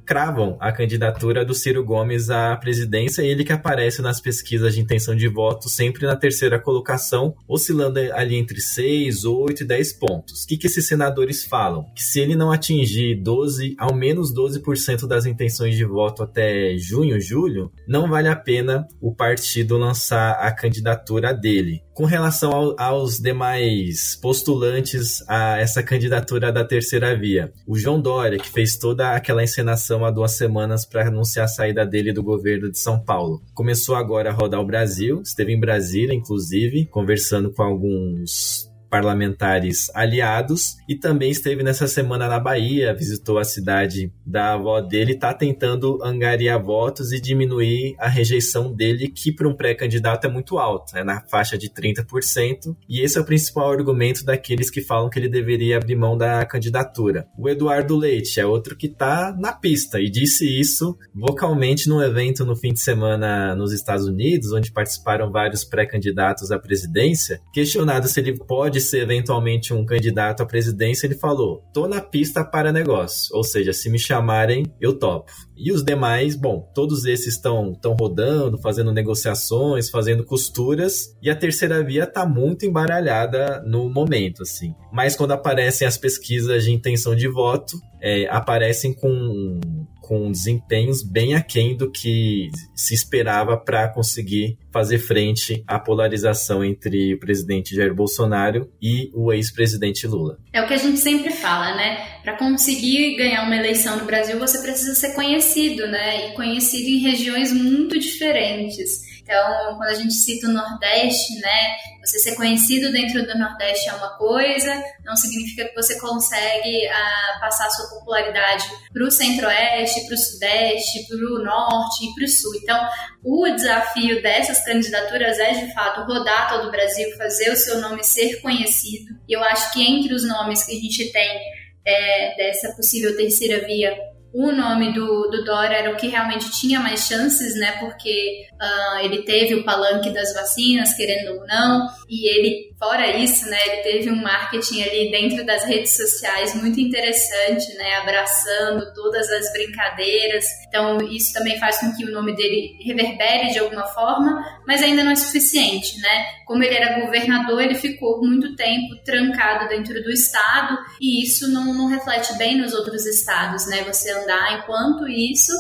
cravam 0.05 0.57
a 0.59 0.73
candidatura 0.73 1.45
do 1.45 1.55
Ciro 1.55 1.85
Gomes 1.85 2.31
à 2.31 2.57
presidência, 2.57 3.23
ele 3.23 3.45
que 3.45 3.53
aparece 3.53 4.01
nas 4.01 4.21
pesquisas 4.21 4.75
de 4.75 4.81
intenção 4.81 5.14
de 5.14 5.29
voto 5.29 5.69
sempre 5.69 6.07
na 6.07 6.17
terceira 6.17 6.59
colocação, 6.59 7.37
oscilando 7.47 8.01
ali 8.14 8.37
entre 8.37 8.61
6, 8.61 9.25
8 9.25 9.62
e 9.62 9.67
10 9.67 9.93
pontos. 9.95 10.43
O 10.43 10.47
que, 10.47 10.57
que 10.57 10.67
esses 10.67 10.87
senadores 10.87 11.45
falam? 11.45 11.85
Que 11.95 12.03
se 12.03 12.21
ele 12.21 12.35
não 12.35 12.51
atingir 12.51 13.17
12, 13.17 13.75
ao 13.79 13.95
menos 13.95 14.35
12% 14.35 15.07
das 15.07 15.27
intenções 15.27 15.77
de 15.77 15.85
voto 15.85 16.23
até 16.23 16.77
junho, 16.79 17.21
julho, 17.21 17.71
não 17.87 18.09
vale 18.09 18.29
a 18.29 18.37
pena 18.37 18.87
o 19.01 19.14
partido 19.14 19.77
lançar 19.77 20.33
a 20.33 20.51
candidatura 20.51 21.33
dele. 21.35 21.83
Com 21.94 22.07
relação 22.07 22.50
ao, 22.50 22.74
aos 22.76 23.20
demais 23.20 24.16
postulantes 24.16 25.22
a 25.28 25.61
essa 25.61 25.80
candidatura 25.80 26.50
da 26.50 26.64
terceira 26.64 27.16
via, 27.16 27.52
o 27.64 27.78
João 27.78 28.00
Dória, 28.00 28.37
que 28.37 28.50
fez 28.50 28.76
toda 28.76 29.14
aquela 29.14 29.44
encenação 29.44 30.04
há 30.04 30.11
duas 30.11 30.33
semanas 30.33 30.85
para 30.85 31.07
anunciar 31.07 31.44
a 31.44 31.48
saída 31.48 31.87
dele 31.87 32.12
do 32.12 32.20
governo 32.20 32.68
de 32.68 32.80
São 32.80 32.98
Paulo, 32.98 33.40
começou 33.54 33.94
agora 33.94 34.30
a 34.30 34.33
rodar 34.33 34.61
o 34.61 34.66
Brasil, 34.66 35.22
esteve 35.22 35.52
em 35.52 35.61
Brasília, 35.61 36.12
inclusive, 36.12 36.87
conversando 36.87 37.52
com 37.52 37.62
alguns 37.62 38.68
parlamentares 38.94 39.90
aliados 39.92 40.76
e 40.88 40.94
também 40.94 41.28
esteve 41.28 41.64
nessa 41.64 41.88
semana 41.88 42.28
na 42.28 42.38
Bahia, 42.38 42.94
visitou 42.94 43.38
a 43.38 43.44
cidade 43.44 44.12
da 44.24 44.52
avó 44.52 44.80
dele, 44.80 45.14
está 45.14 45.35
tentando 45.35 45.98
angariar 46.00 46.62
votos 46.62 47.11
e 47.11 47.20
diminuir 47.20 47.96
a 47.98 48.09
rejeição 48.09 48.72
dele, 48.72 49.09
que 49.09 49.33
para 49.33 49.48
um 49.48 49.57
pré-candidato 49.57 50.28
é 50.28 50.30
muito 50.30 50.59
alta, 50.59 51.00
é 51.00 51.02
na 51.02 51.20
faixa 51.22 51.59
de 51.59 51.68
30%, 51.68 52.76
e 52.88 53.00
esse 53.00 53.18
é 53.18 53.20
o 53.20 53.24
principal 53.24 53.72
argumento 53.72 54.24
daqueles 54.24 54.70
que 54.70 54.80
falam 54.80 55.11
que 55.11 55.18
ele 55.18 55.28
deveria 55.28 55.78
abrir 55.78 55.96
mão 55.96 56.16
da 56.16 56.46
candidatura. 56.46 57.26
O 57.37 57.48
Eduardo 57.48 57.96
Leite 57.96 58.38
é 58.38 58.46
outro 58.46 58.76
que 58.76 58.87
está 58.87 59.35
na 59.37 59.52
pista 59.52 60.00
e 60.00 60.09
disse 60.09 60.46
isso 60.46 60.96
vocalmente 61.12 61.88
num 61.88 62.00
evento 62.00 62.44
no 62.44 62.54
fim 62.54 62.72
de 62.72 62.80
semana 62.80 63.57
nos 63.57 63.72
Estados 63.72 64.07
Unidos, 64.07 64.52
onde 64.52 64.70
participaram 64.70 65.33
vários 65.33 65.64
pré-candidatos 65.64 66.52
à 66.52 66.61
presidência, 66.61 67.40
questionado 67.52 68.07
se 68.07 68.20
ele 68.20 68.38
pode 68.38 68.84
ser 68.85 69.03
eventualmente 69.03 69.75
um 69.75 69.85
candidato 69.85 70.42
à 70.42 70.47
presidência, 70.47 71.07
ele 71.07 71.16
falou: 71.16 71.64
tô 71.73 71.88
na 71.88 72.01
pista 72.01 72.44
para 72.44 72.73
negócio, 72.73 73.35
ou 73.35 73.42
seja, 73.42 73.73
se 73.73 73.90
me 73.90 73.99
chamarem, 73.99 74.64
eu 74.81 74.97
topo. 74.99 75.33
E 75.57 75.73
os 75.73 75.85
demais, 75.85 76.37
bom, 76.37 76.68
todos 76.75 77.05
esses 77.05 77.35
estão 77.35 77.73
estão 77.73 77.94
rodando, 77.94 78.59
fazendo 78.59 78.92
negociações, 78.92 79.88
fazendo 79.88 80.25
costuras, 80.25 81.16
e 81.23 81.31
a 81.31 81.37
terceira 81.37 81.83
via 81.83 82.05
está 82.05 82.27
muito 82.27 82.66
embaralhada 82.66 83.62
no 83.66 83.88
momento, 83.88 84.42
assim. 84.42 84.75
Mas 84.92 85.16
quando 85.16 85.33
aparecem 85.33 85.87
as 85.87 85.97
pesquisas 85.97 86.64
de 86.64 86.73
intenção 86.73 87.14
de 87.14 87.29
voto, 87.29 87.79
é, 88.01 88.27
aparecem 88.29 88.92
com 88.92 89.61
com 90.07 90.31
desempenhos 90.31 91.03
bem 91.03 91.35
aquém 91.35 91.77
do 91.77 91.90
que 91.90 92.51
se 92.75 92.95
esperava 92.95 93.57
para 93.57 93.88
conseguir 93.88 94.59
fazer 94.73 94.99
frente 94.99 95.62
à 95.67 95.79
polarização 95.79 96.64
entre 96.64 97.14
o 97.14 97.19
presidente 97.19 97.75
Jair 97.75 97.95
Bolsonaro 97.95 98.71
e 98.83 99.11
o 99.14 99.33
ex-presidente 99.33 100.07
Lula. 100.07 100.38
É 100.53 100.61
o 100.61 100.67
que 100.67 100.75
a 100.75 100.79
gente 100.79 100.99
sempre 100.99 101.31
fala, 101.31 101.77
né? 101.77 102.21
Para 102.23 102.37
conseguir 102.37 103.17
ganhar 103.17 103.45
uma 103.45 103.57
eleição 103.57 103.97
no 103.99 104.05
Brasil, 104.05 104.38
você 104.38 104.61
precisa 104.61 104.95
ser 104.95 105.14
conhecido, 105.14 105.87
né? 105.87 106.29
E 106.29 106.35
conhecido 106.35 106.88
em 106.88 106.99
regiões 106.99 107.53
muito 107.53 107.99
diferentes. 107.99 109.13
Então, 109.24 109.78
quando 109.78 109.88
a 109.88 109.94
gente 109.94 110.12
cita 110.12 110.46
o 110.46 110.52
Nordeste, 110.52 111.40
né, 111.40 111.76
você 111.98 112.18
ser 112.18 112.34
conhecido 112.34 112.92
dentro 112.92 113.26
do 113.26 113.38
Nordeste 113.38 113.88
é 113.88 113.94
uma 113.94 114.18
coisa, 114.18 114.84
não 115.02 115.16
significa 115.16 115.66
que 115.66 115.74
você 115.74 115.98
consegue 115.98 116.87
ah, 116.88 117.38
passar 117.40 117.70
sua 117.70 117.88
popularidade 117.88 118.64
para 118.92 119.02
o 119.02 119.10
Centro-Oeste, 119.10 120.04
para 120.04 120.14
o 120.14 120.18
Sudeste, 120.18 121.08
para 121.08 121.16
o 121.16 121.42
Norte 121.42 122.04
e 122.04 122.14
para 122.14 122.24
o 122.24 122.28
Sul. 122.28 122.54
Então, 122.56 122.88
o 123.24 123.48
desafio 123.48 124.22
dessas 124.22 124.62
candidaturas 124.62 125.38
é, 125.38 125.52
de 125.54 125.72
fato, 125.72 126.04
rodar 126.04 126.50
todo 126.50 126.68
o 126.68 126.70
Brasil, 126.70 127.16
fazer 127.16 127.50
o 127.50 127.56
seu 127.56 127.80
nome 127.80 128.04
ser 128.04 128.42
conhecido. 128.42 129.18
E 129.26 129.32
eu 129.32 129.42
acho 129.42 129.72
que 129.72 129.82
entre 129.82 130.12
os 130.12 130.28
nomes 130.28 130.64
que 130.64 130.72
a 130.72 130.80
gente 130.80 131.10
tem 131.10 131.40
é, 131.87 132.37
dessa 132.37 132.76
possível 132.76 133.16
terceira 133.16 133.66
via, 133.66 133.96
o 134.35 134.51
nome 134.51 134.92
do, 134.92 135.31
do 135.31 135.44
Dória 135.44 135.77
era 135.77 135.92
o 135.92 135.97
que 135.97 136.09
realmente 136.09 136.51
tinha 136.51 136.81
mais 136.81 137.07
chances, 137.07 137.55
né? 137.55 137.77
Porque 137.79 138.49
uh, 138.55 138.99
ele 139.05 139.23
teve 139.23 139.55
o 139.55 139.64
palanque 139.64 140.11
das 140.11 140.35
vacinas, 140.35 140.92
querendo 140.94 141.38
ou 141.38 141.47
não, 141.47 141.87
e 142.09 142.29
ele, 142.29 142.75
fora 142.77 143.16
isso, 143.16 143.49
né? 143.49 143.57
Ele 143.64 143.83
teve 143.83 144.11
um 144.11 144.20
marketing 144.20 144.83
ali 144.83 145.11
dentro 145.12 145.47
das 145.47 145.62
redes 145.62 145.97
sociais 145.97 146.53
muito 146.57 146.81
interessante, 146.81 147.73
né? 147.75 147.94
Abraçando 147.99 148.92
todas 148.92 149.31
as 149.31 149.53
brincadeiras. 149.53 150.44
Então, 150.66 150.99
isso 150.99 151.33
também 151.33 151.57
faz 151.61 151.79
com 151.79 151.94
que 151.94 152.05
o 152.05 152.11
nome 152.11 152.35
dele 152.35 152.77
reverbere 152.85 153.53
de 153.53 153.61
alguma 153.61 153.87
forma, 153.87 154.44
mas 154.66 154.83
ainda 154.83 155.05
não 155.05 155.12
é 155.12 155.16
suficiente, 155.16 156.01
né? 156.01 156.25
Como 156.44 156.64
ele 156.64 156.75
era 156.75 157.01
governador, 157.01 157.62
ele 157.62 157.77
ficou 157.77 158.20
muito 158.20 158.57
tempo 158.57 158.97
trancado 159.05 159.68
dentro 159.68 160.03
do 160.03 160.11
estado 160.11 160.77
e 161.01 161.23
isso 161.23 161.49
não, 161.53 161.73
não 161.73 161.87
reflete 161.87 162.37
bem 162.37 162.59
nos 162.59 162.75
outros 162.75 163.07
estados, 163.07 163.68
né? 163.68 163.85
Você 163.85 164.23
andar. 164.24 164.58
Enquanto 164.58 165.06
isso, 165.06 165.52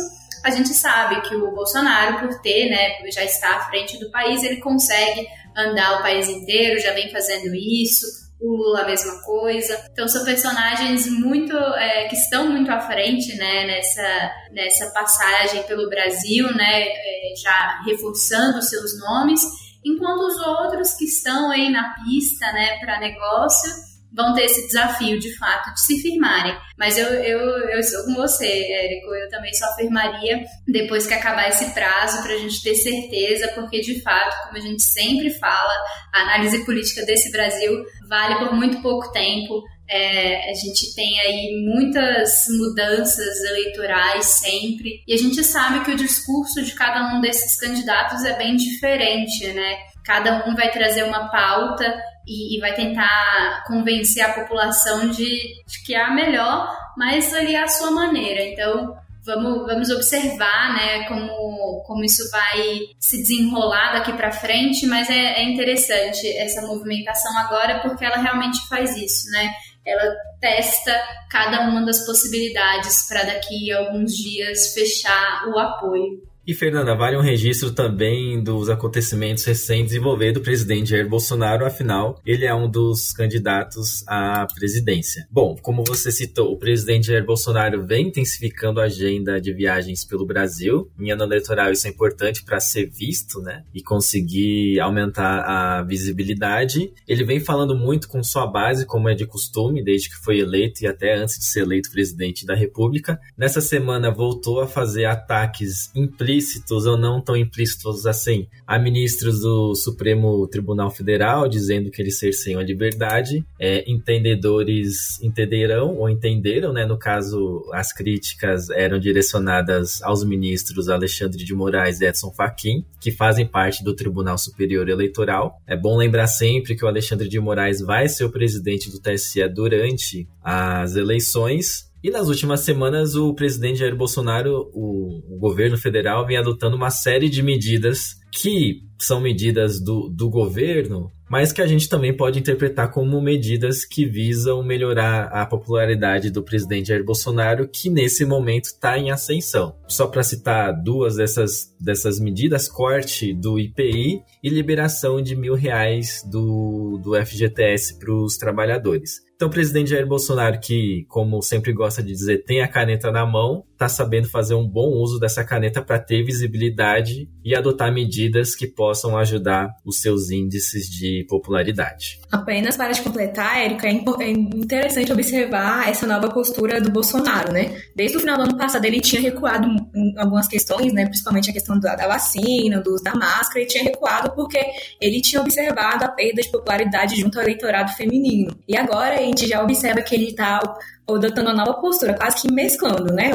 a 0.44 0.50
gente 0.50 0.70
sabe 0.74 1.20
que 1.22 1.34
o 1.34 1.52
Bolsonaro, 1.52 2.18
por 2.18 2.40
ter, 2.40 2.68
né, 2.68 3.10
já 3.10 3.24
está 3.24 3.56
à 3.56 3.60
frente 3.60 3.98
do 3.98 4.10
país, 4.10 4.42
ele 4.42 4.56
consegue 4.56 5.26
andar 5.56 5.98
o 5.98 6.02
país 6.02 6.28
inteiro, 6.28 6.80
já 6.80 6.92
vem 6.92 7.10
fazendo 7.10 7.54
isso. 7.54 8.24
O 8.40 8.56
Lula 8.56 8.82
a 8.82 8.86
mesma 8.86 9.22
coisa. 9.22 9.88
Então 9.90 10.06
são 10.06 10.22
personagens 10.22 11.06
muito 11.08 11.56
é, 11.56 12.08
que 12.08 12.16
estão 12.16 12.50
muito 12.50 12.70
à 12.70 12.80
frente, 12.80 13.34
né, 13.36 13.66
nessa, 13.66 14.32
nessa 14.52 14.90
passagem 14.90 15.62
pelo 15.62 15.88
Brasil, 15.88 16.52
né, 16.54 16.82
é, 16.82 17.34
já 17.40 17.80
reforçando 17.86 18.60
seus 18.60 18.98
nomes, 18.98 19.40
enquanto 19.82 20.20
os 20.26 20.38
outros 20.46 20.92
que 20.92 21.04
estão 21.04 21.50
aí 21.50 21.70
na 21.70 21.94
pista, 21.94 22.52
né, 22.52 22.78
para 22.80 23.00
negócio 23.00 23.93
vão 24.14 24.32
ter 24.32 24.44
esse 24.44 24.66
desafio, 24.68 25.18
de 25.18 25.36
fato, 25.36 25.74
de 25.74 25.80
se 25.80 26.00
firmarem. 26.00 26.56
Mas 26.78 26.96
eu, 26.96 27.06
eu, 27.06 27.40
eu 27.68 27.82
sou 27.82 28.04
com 28.04 28.14
você, 28.14 28.46
Érico, 28.46 29.12
eu 29.14 29.28
também 29.28 29.52
só 29.52 29.66
firmaria 29.74 30.44
depois 30.66 31.06
que 31.06 31.14
acabar 31.14 31.48
esse 31.48 31.72
prazo, 31.72 32.22
para 32.22 32.34
a 32.34 32.38
gente 32.38 32.62
ter 32.62 32.74
certeza, 32.76 33.48
porque, 33.48 33.80
de 33.80 34.00
fato, 34.02 34.36
como 34.44 34.56
a 34.56 34.60
gente 34.60 34.82
sempre 34.82 35.30
fala, 35.30 35.72
a 36.12 36.22
análise 36.22 36.64
política 36.64 37.04
desse 37.04 37.30
Brasil 37.32 37.84
vale 38.08 38.36
por 38.36 38.54
muito 38.54 38.80
pouco 38.80 39.10
tempo. 39.12 39.62
É, 39.86 40.50
a 40.50 40.54
gente 40.54 40.94
tem 40.94 41.20
aí 41.20 41.62
muitas 41.66 42.46
mudanças 42.48 43.42
eleitorais 43.44 44.24
sempre, 44.24 45.02
e 45.06 45.12
a 45.12 45.16
gente 45.18 45.44
sabe 45.44 45.84
que 45.84 45.90
o 45.90 45.96
discurso 45.96 46.62
de 46.62 46.72
cada 46.72 47.14
um 47.14 47.20
desses 47.20 47.58
candidatos 47.60 48.24
é 48.24 48.34
bem 48.38 48.56
diferente, 48.56 49.46
né? 49.52 49.76
Cada 50.02 50.48
um 50.48 50.54
vai 50.54 50.70
trazer 50.70 51.02
uma 51.04 51.30
pauta 51.30 51.94
e, 52.26 52.56
e, 52.56 52.60
vai 52.60 52.74
tentar 52.74 53.64
convencer 53.66 54.22
a 54.24 54.32
população 54.32 55.10
de, 55.10 55.62
de, 55.66 55.84
que 55.84 55.94
é 55.94 56.02
a 56.02 56.14
melhor, 56.14 56.76
mas 56.96 57.32
ali 57.34 57.54
é 57.54 57.62
a 57.62 57.68
sua 57.68 57.90
maneira. 57.90 58.42
Então, 58.42 58.96
vamos, 59.24 59.66
vamos 59.66 59.90
observar 59.90 60.74
né, 60.74 61.04
como, 61.08 61.82
como 61.86 62.04
isso 62.04 62.30
vai 62.30 62.80
se 62.98 63.18
desenrolar 63.18 63.92
daqui 63.94 64.12
para 64.12 64.30
frente, 64.30 64.86
mas 64.86 65.08
é, 65.10 65.40
é 65.40 65.42
interessante 65.42 66.26
essa 66.36 66.62
movimentação 66.62 67.36
agora 67.38 67.80
porque 67.80 68.04
ela 68.04 68.16
realmente 68.16 68.66
faz 68.68 68.96
isso, 68.96 69.30
né? 69.30 69.52
Ela 69.86 70.14
testa 70.40 70.98
cada 71.30 71.60
uma 71.68 71.84
das 71.84 72.06
possibilidades 72.06 73.06
para 73.06 73.24
daqui 73.24 73.70
a 73.70 73.80
alguns 73.80 74.12
dias 74.12 74.72
fechar 74.72 75.46
o 75.48 75.58
apoio. 75.58 76.22
E, 76.46 76.52
Fernanda, 76.52 76.94
vale 76.94 77.16
um 77.16 77.22
registro 77.22 77.72
também 77.72 78.42
dos 78.42 78.68
acontecimentos 78.68 79.42
recentes 79.46 79.94
envolvendo 79.94 80.36
o 80.36 80.42
presidente 80.42 80.90
Jair 80.90 81.08
Bolsonaro, 81.08 81.64
afinal, 81.64 82.20
ele 82.26 82.44
é 82.44 82.54
um 82.54 82.70
dos 82.70 83.14
candidatos 83.14 84.06
à 84.06 84.46
presidência. 84.54 85.26
Bom, 85.30 85.56
como 85.62 85.82
você 85.82 86.12
citou, 86.12 86.52
o 86.52 86.58
presidente 86.58 87.06
Jair 87.06 87.24
Bolsonaro 87.24 87.86
vem 87.86 88.08
intensificando 88.08 88.78
a 88.78 88.84
agenda 88.84 89.40
de 89.40 89.54
viagens 89.54 90.04
pelo 90.04 90.26
Brasil. 90.26 90.90
Em 91.00 91.10
ano 91.10 91.22
eleitoral, 91.22 91.72
isso 91.72 91.86
é 91.86 91.90
importante 91.90 92.44
para 92.44 92.60
ser 92.60 92.90
visto, 92.90 93.40
né? 93.40 93.64
E 93.72 93.82
conseguir 93.82 94.78
aumentar 94.80 95.44
a 95.46 95.82
visibilidade. 95.82 96.92
Ele 97.08 97.24
vem 97.24 97.40
falando 97.40 97.74
muito 97.74 98.06
com 98.06 98.22
sua 98.22 98.46
base, 98.46 98.84
como 98.84 99.08
é 99.08 99.14
de 99.14 99.26
costume, 99.26 99.82
desde 99.82 100.10
que 100.10 100.16
foi 100.16 100.40
eleito 100.40 100.84
e 100.84 100.86
até 100.86 101.16
antes 101.16 101.38
de 101.38 101.46
ser 101.46 101.60
eleito 101.60 101.90
presidente 101.90 102.44
da 102.44 102.54
República. 102.54 103.18
Nessa 103.34 103.62
semana, 103.62 104.10
voltou 104.10 104.60
a 104.60 104.66
fazer 104.66 105.06
ataques 105.06 105.90
implícitos 105.94 106.33
implícitos 106.34 106.86
ou 106.86 106.96
não 106.96 107.20
tão 107.20 107.36
implícitos 107.36 108.06
assim 108.06 108.48
a 108.66 108.78
ministros 108.78 109.40
do 109.40 109.74
Supremo 109.74 110.46
Tribunal 110.48 110.90
Federal 110.90 111.48
dizendo 111.48 111.90
que 111.90 112.02
eles 112.02 112.18
cerceiam 112.18 112.60
a 112.60 112.64
liberdade, 112.64 113.44
é, 113.58 113.88
entendedores 113.90 115.20
entenderão 115.22 115.96
ou 115.96 116.10
entenderam, 116.10 116.72
né? 116.72 116.84
No 116.84 116.98
caso, 116.98 117.64
as 117.72 117.92
críticas 117.92 118.68
eram 118.70 118.98
direcionadas 118.98 120.02
aos 120.02 120.24
ministros 120.24 120.88
Alexandre 120.88 121.44
de 121.44 121.54
Moraes 121.54 122.00
e 122.00 122.06
Edson 122.06 122.30
Fachin, 122.30 122.84
que 123.00 123.12
fazem 123.12 123.46
parte 123.46 123.84
do 123.84 123.94
Tribunal 123.94 124.38
Superior 124.38 124.88
Eleitoral. 124.88 125.60
É 125.66 125.76
bom 125.76 125.96
lembrar 125.96 126.26
sempre 126.26 126.74
que 126.74 126.84
o 126.84 126.88
Alexandre 126.88 127.28
de 127.28 127.38
Moraes 127.38 127.80
vai 127.80 128.08
ser 128.08 128.24
o 128.24 128.30
presidente 128.30 128.90
do 128.90 128.98
TSE 128.98 129.46
durante 129.48 130.26
as 130.42 130.96
eleições 130.96 131.93
E 132.04 132.10
nas 132.10 132.28
últimas 132.28 132.60
semanas, 132.60 133.14
o 133.14 133.32
presidente 133.32 133.78
Jair 133.78 133.96
Bolsonaro, 133.96 134.70
o, 134.74 135.36
o 135.36 135.38
governo 135.38 135.78
federal, 135.78 136.26
vem 136.26 136.36
adotando 136.36 136.76
uma 136.76 136.90
série 136.90 137.30
de 137.30 137.42
medidas 137.42 138.16
que 138.30 138.82
são 138.98 139.22
medidas 139.22 139.82
do, 139.82 140.10
do 140.10 140.28
governo, 140.28 141.10
mas 141.30 141.50
que 141.50 141.62
a 141.62 141.66
gente 141.66 141.88
também 141.88 142.14
pode 142.14 142.38
interpretar 142.38 142.90
como 142.90 143.22
medidas 143.22 143.86
que 143.86 144.04
visam 144.04 144.62
melhorar 144.62 145.28
a 145.28 145.46
popularidade 145.46 146.30
do 146.30 146.42
presidente 146.42 146.88
Jair 146.88 147.02
Bolsonaro, 147.02 147.66
que 147.66 147.88
nesse 147.88 148.26
momento 148.26 148.66
está 148.66 148.98
em 148.98 149.10
ascensão. 149.10 149.74
Só 149.88 150.06
para 150.06 150.22
citar 150.22 150.74
duas 150.82 151.16
dessas, 151.16 151.74
dessas 151.80 152.20
medidas, 152.20 152.68
corte 152.68 153.32
do 153.32 153.58
IPI 153.58 154.22
e 154.42 154.50
liberação 154.50 155.22
de 155.22 155.34
mil 155.34 155.54
reais 155.54 156.22
do, 156.30 157.00
do 157.02 157.14
FGTS 157.14 157.98
para 157.98 158.12
os 158.12 158.36
trabalhadores. 158.36 159.24
Então, 159.34 159.48
o 159.48 159.50
presidente 159.50 159.90
Jair 159.90 160.06
Bolsonaro, 160.06 160.60
que, 160.60 161.04
como 161.08 161.42
sempre 161.42 161.72
gosta 161.72 162.02
de 162.02 162.12
dizer, 162.12 162.44
tem 162.44 162.62
a 162.62 162.68
caneta 162.68 163.10
na 163.10 163.26
mão, 163.26 163.64
está 163.72 163.88
sabendo 163.88 164.28
fazer 164.28 164.54
um 164.54 164.66
bom 164.66 164.90
uso 164.92 165.18
dessa 165.18 165.44
caneta 165.44 165.82
para 165.82 165.98
ter 165.98 166.22
visibilidade 166.24 167.28
e 167.44 167.54
adotar 167.54 167.92
medidas 167.92 168.54
que 168.54 168.66
possam 168.66 169.18
ajudar 169.18 169.74
os 169.84 170.00
seus 170.00 170.30
índices 170.30 170.88
de 170.88 171.26
popularidade. 171.28 172.20
Apenas 172.30 172.76
para 172.76 172.92
te 172.92 173.02
completar, 173.02 173.58
Érica, 173.58 173.88
é, 173.88 174.00
é 174.20 174.30
interessante 174.30 175.12
observar 175.12 175.88
essa 175.88 176.06
nova 176.06 176.28
postura 176.28 176.80
do 176.80 176.90
Bolsonaro, 176.90 177.52
né? 177.52 177.76
Desde 177.94 178.16
o 178.16 178.20
final 178.20 178.36
do 178.36 178.44
ano 178.44 178.56
passado 178.56 178.84
ele 178.84 179.00
tinha 179.00 179.20
recuado 179.20 179.68
algumas 180.16 180.48
questões, 180.48 180.92
né? 180.92 181.06
Principalmente 181.06 181.50
a 181.50 181.52
questão 181.52 181.78
da, 181.78 181.94
da 181.94 182.06
vacina, 182.06 182.80
do 182.80 182.94
uso 182.94 183.04
da 183.04 183.14
máscara, 183.14 183.60
ele 183.60 183.68
tinha 183.68 183.84
recuado 183.84 184.32
porque 184.32 184.58
ele 185.00 185.20
tinha 185.20 185.40
observado 185.40 186.04
a 186.04 186.08
perda 186.08 186.42
de 186.42 186.50
popularidade 186.50 187.16
junto 187.16 187.38
ao 187.38 187.44
eleitorado 187.44 187.92
feminino. 187.92 188.56
E 188.68 188.76
agora 188.76 189.16
a 189.16 189.22
gente 189.22 189.46
já 189.46 189.62
observa 189.62 190.02
que 190.02 190.14
ele 190.14 190.30
está 190.30 190.60
adotando 191.08 191.50
uma 191.50 191.64
nova 191.64 191.74
postura, 191.74 192.14
quase 192.14 192.42
que 192.42 192.52
mesclando, 192.52 193.12
né? 193.12 193.32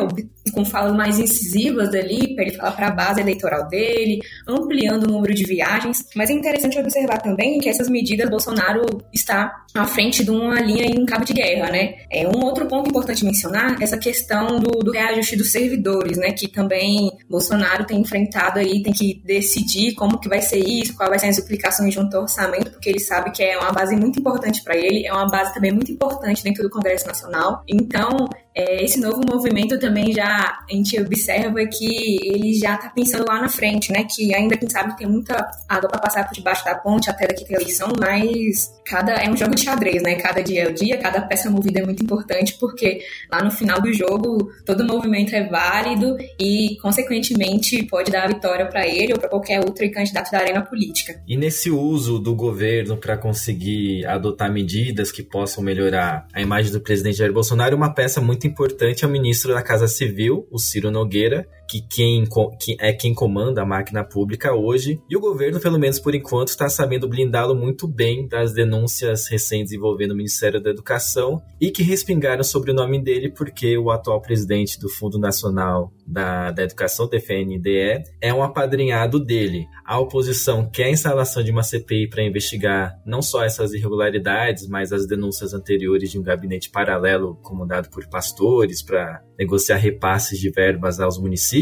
Com 0.53 0.65
falas 0.65 0.95
mais 0.95 1.19
incisivas 1.19 1.93
ali, 1.93 2.35
para 2.35 2.45
ele 2.45 2.55
falar 2.55 2.71
para 2.71 2.87
a 2.87 2.91
base 2.91 3.21
eleitoral 3.21 3.67
dele, 3.67 4.19
ampliando 4.47 5.03
o 5.03 5.11
número 5.11 5.33
de 5.33 5.43
viagens. 5.43 6.05
Mas 6.15 6.29
é 6.29 6.33
interessante 6.33 6.79
observar 6.79 7.21
também 7.21 7.59
que 7.59 7.69
essas 7.69 7.89
medidas 7.89 8.29
Bolsonaro 8.29 8.85
está 9.13 9.63
à 9.75 9.85
frente 9.85 10.23
de 10.23 10.31
uma 10.31 10.59
linha 10.59 10.85
em 10.85 11.05
cabo 11.05 11.23
de 11.23 11.33
guerra, 11.33 11.71
né? 11.71 11.95
É 12.11 12.27
um 12.27 12.43
outro 12.43 12.65
ponto 12.65 12.89
importante 12.89 13.23
mencionar 13.23 13.81
essa 13.81 13.97
questão 13.97 14.59
do, 14.59 14.79
do 14.79 14.91
reajuste 14.91 15.35
dos 15.35 15.51
servidores, 15.51 16.17
né? 16.17 16.31
Que 16.31 16.47
também 16.47 17.11
Bolsonaro 17.29 17.85
tem 17.85 17.99
enfrentado 17.99 18.59
aí, 18.59 18.81
tem 18.81 18.93
que 18.93 19.21
decidir 19.23 19.93
como 19.93 20.19
que 20.19 20.27
vai 20.27 20.41
ser 20.41 20.59
isso, 20.59 20.95
qual 20.95 21.09
vai 21.09 21.19
ser 21.19 21.27
as 21.27 21.37
implicações 21.37 21.93
junto 21.93 22.15
ao 22.15 22.23
orçamento, 22.23 22.71
porque 22.71 22.89
ele 22.89 22.99
sabe 22.99 23.31
que 23.31 23.43
é 23.43 23.57
uma 23.57 23.71
base 23.71 23.95
muito 23.95 24.19
importante 24.19 24.63
para 24.63 24.75
ele, 24.75 25.05
é 25.05 25.13
uma 25.13 25.27
base 25.27 25.53
também 25.53 25.71
muito 25.71 25.91
importante 25.91 26.43
dentro 26.43 26.63
do 26.63 26.69
Congresso 26.69 27.05
Nacional. 27.05 27.58
Então, 27.67 28.27
é, 28.59 28.83
esse 28.83 28.99
novo 28.99 29.21
movimento 29.25 29.79
também 29.79 30.11
já 30.11 30.59
a 30.69 30.73
gente 30.73 30.99
observa 30.99 31.65
que 31.65 32.17
ele 32.21 32.53
já 32.53 32.75
está 32.75 32.89
pensando 32.89 33.25
lá 33.25 33.41
na 33.41 33.47
frente, 33.47 33.89
né? 33.89 34.03
Que 34.03 34.35
ainda 34.35 34.57
quem 34.57 34.69
sabe 34.69 34.97
tem 34.97 35.07
muita 35.07 35.49
água 35.67 35.89
para 35.89 36.01
passar 36.01 36.27
por 36.27 36.33
debaixo 36.33 36.65
da 36.65 36.75
ponte 36.75 37.09
até 37.09 37.25
daqui 37.25 37.45
ter 37.45 37.53
eleição, 37.53 37.93
mas 37.97 38.69
cada 38.85 39.13
é 39.13 39.29
um 39.29 39.37
jogo 39.37 39.55
de 39.55 39.63
xadrez, 39.63 40.03
né? 40.03 40.15
Cada 40.15 40.43
dia 40.43 40.63
é 40.63 40.67
o 40.67 40.73
dia, 40.73 40.97
cada 40.97 41.21
peça 41.21 41.49
movida 41.49 41.79
é 41.79 41.85
muito 41.85 42.03
importante 42.03 42.57
porque 42.59 42.99
lá 43.31 43.41
no 43.41 43.49
final 43.49 43.81
do 43.81 43.93
jogo 43.93 44.51
todo 44.65 44.85
movimento 44.85 45.33
é 45.33 45.43
válido 45.47 46.17
e 46.37 46.77
consequentemente 46.81 47.81
pode 47.83 48.11
dar 48.11 48.25
a 48.25 48.27
vitória 48.27 48.65
para 48.65 48.85
ele 48.85 49.13
ou 49.13 49.19
para 49.19 49.29
qualquer 49.29 49.59
outro 49.59 49.89
candidato 49.89 50.31
da 50.31 50.39
arena 50.39 50.61
política. 50.61 51.21
E 51.25 51.37
nesse 51.37 51.71
uso 51.71 52.19
do 52.19 52.35
governo 52.35 52.97
para 52.97 53.15
conseguir 53.15 54.05
adotar 54.05 54.51
medidas 54.51 55.13
que 55.13 55.23
possam 55.23 55.63
melhorar 55.63 56.27
a 56.33 56.41
imagem 56.41 56.73
do 56.73 56.81
presidente 56.81 57.17
Jair 57.17 57.31
Bolsonaro, 57.31 57.77
uma 57.77 57.93
peça 57.93 58.19
muito 58.19 58.48
importante 58.49 59.05
é 59.05 59.07
o 59.07 59.11
ministro 59.11 59.53
da 59.53 59.61
Casa 59.61 59.87
Civil, 59.87 60.47
o 60.51 60.59
Ciro 60.59 60.91
Nogueira, 60.91 61.47
que, 61.69 61.81
quem, 61.81 62.25
que 62.59 62.75
é 62.79 62.91
quem 62.91 63.13
comanda 63.13 63.61
a 63.61 63.65
máquina 63.65 64.03
pública 64.03 64.53
hoje. 64.53 64.99
E 65.07 65.15
o 65.15 65.19
governo, 65.19 65.59
pelo 65.59 65.77
menos 65.77 65.99
por 65.99 66.15
enquanto, 66.15 66.47
está 66.47 66.67
sabendo 66.67 67.07
blindá-lo 67.07 67.53
muito 67.53 67.87
bem 67.87 68.27
das 68.27 68.53
denúncias 68.53 69.27
recentes 69.29 69.71
envolvendo 69.71 70.11
o 70.11 70.15
Ministério 70.15 70.59
da 70.59 70.71
Educação 70.71 71.39
e 71.61 71.69
que 71.69 71.83
respingaram 71.83 72.43
sobre 72.43 72.71
o 72.71 72.73
nome 72.73 72.99
dele 72.99 73.29
porque 73.29 73.77
o 73.77 73.91
atual 73.91 74.19
presidente 74.19 74.79
do 74.79 74.89
Fundo 74.89 75.19
Nacional 75.19 75.93
da, 76.07 76.49
da 76.49 76.63
Educação, 76.63 77.07
DFNDE, 77.07 78.03
é 78.19 78.33
um 78.33 78.41
apadrinhado 78.41 79.19
dele. 79.19 79.67
A 79.85 79.99
oposição 79.99 80.67
quer 80.67 80.85
a 80.85 80.91
instalação 80.91 81.43
de 81.43 81.51
uma 81.51 81.61
CPI 81.61 82.09
para 82.09 82.23
investigar 82.23 82.99
não 83.05 83.21
só 83.21 83.43
essas 83.43 83.73
irregularidades, 83.73 84.67
mas 84.67 84.91
as 84.91 85.05
denúncias 85.05 85.53
anteriores 85.53 86.09
de 86.09 86.17
um 86.17 86.23
gabinete 86.23 86.71
paralelo 86.71 87.35
comandado 87.43 87.89
por 87.89 88.07
pastores 88.07 88.81
para 88.81 89.21
negociar 89.37 89.77
repasses 89.77 90.39
de 90.39 90.49
verbas 90.49 90.99
aos 90.99 91.17
municípios. 91.19 91.58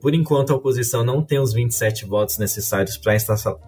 Por 0.00 0.14
enquanto, 0.14 0.52
a 0.52 0.56
oposição 0.56 1.04
não 1.04 1.22
tem 1.22 1.38
os 1.38 1.52
27 1.52 2.04
votos 2.06 2.38
necessários 2.38 2.96
para 2.96 3.12
a 3.12 3.16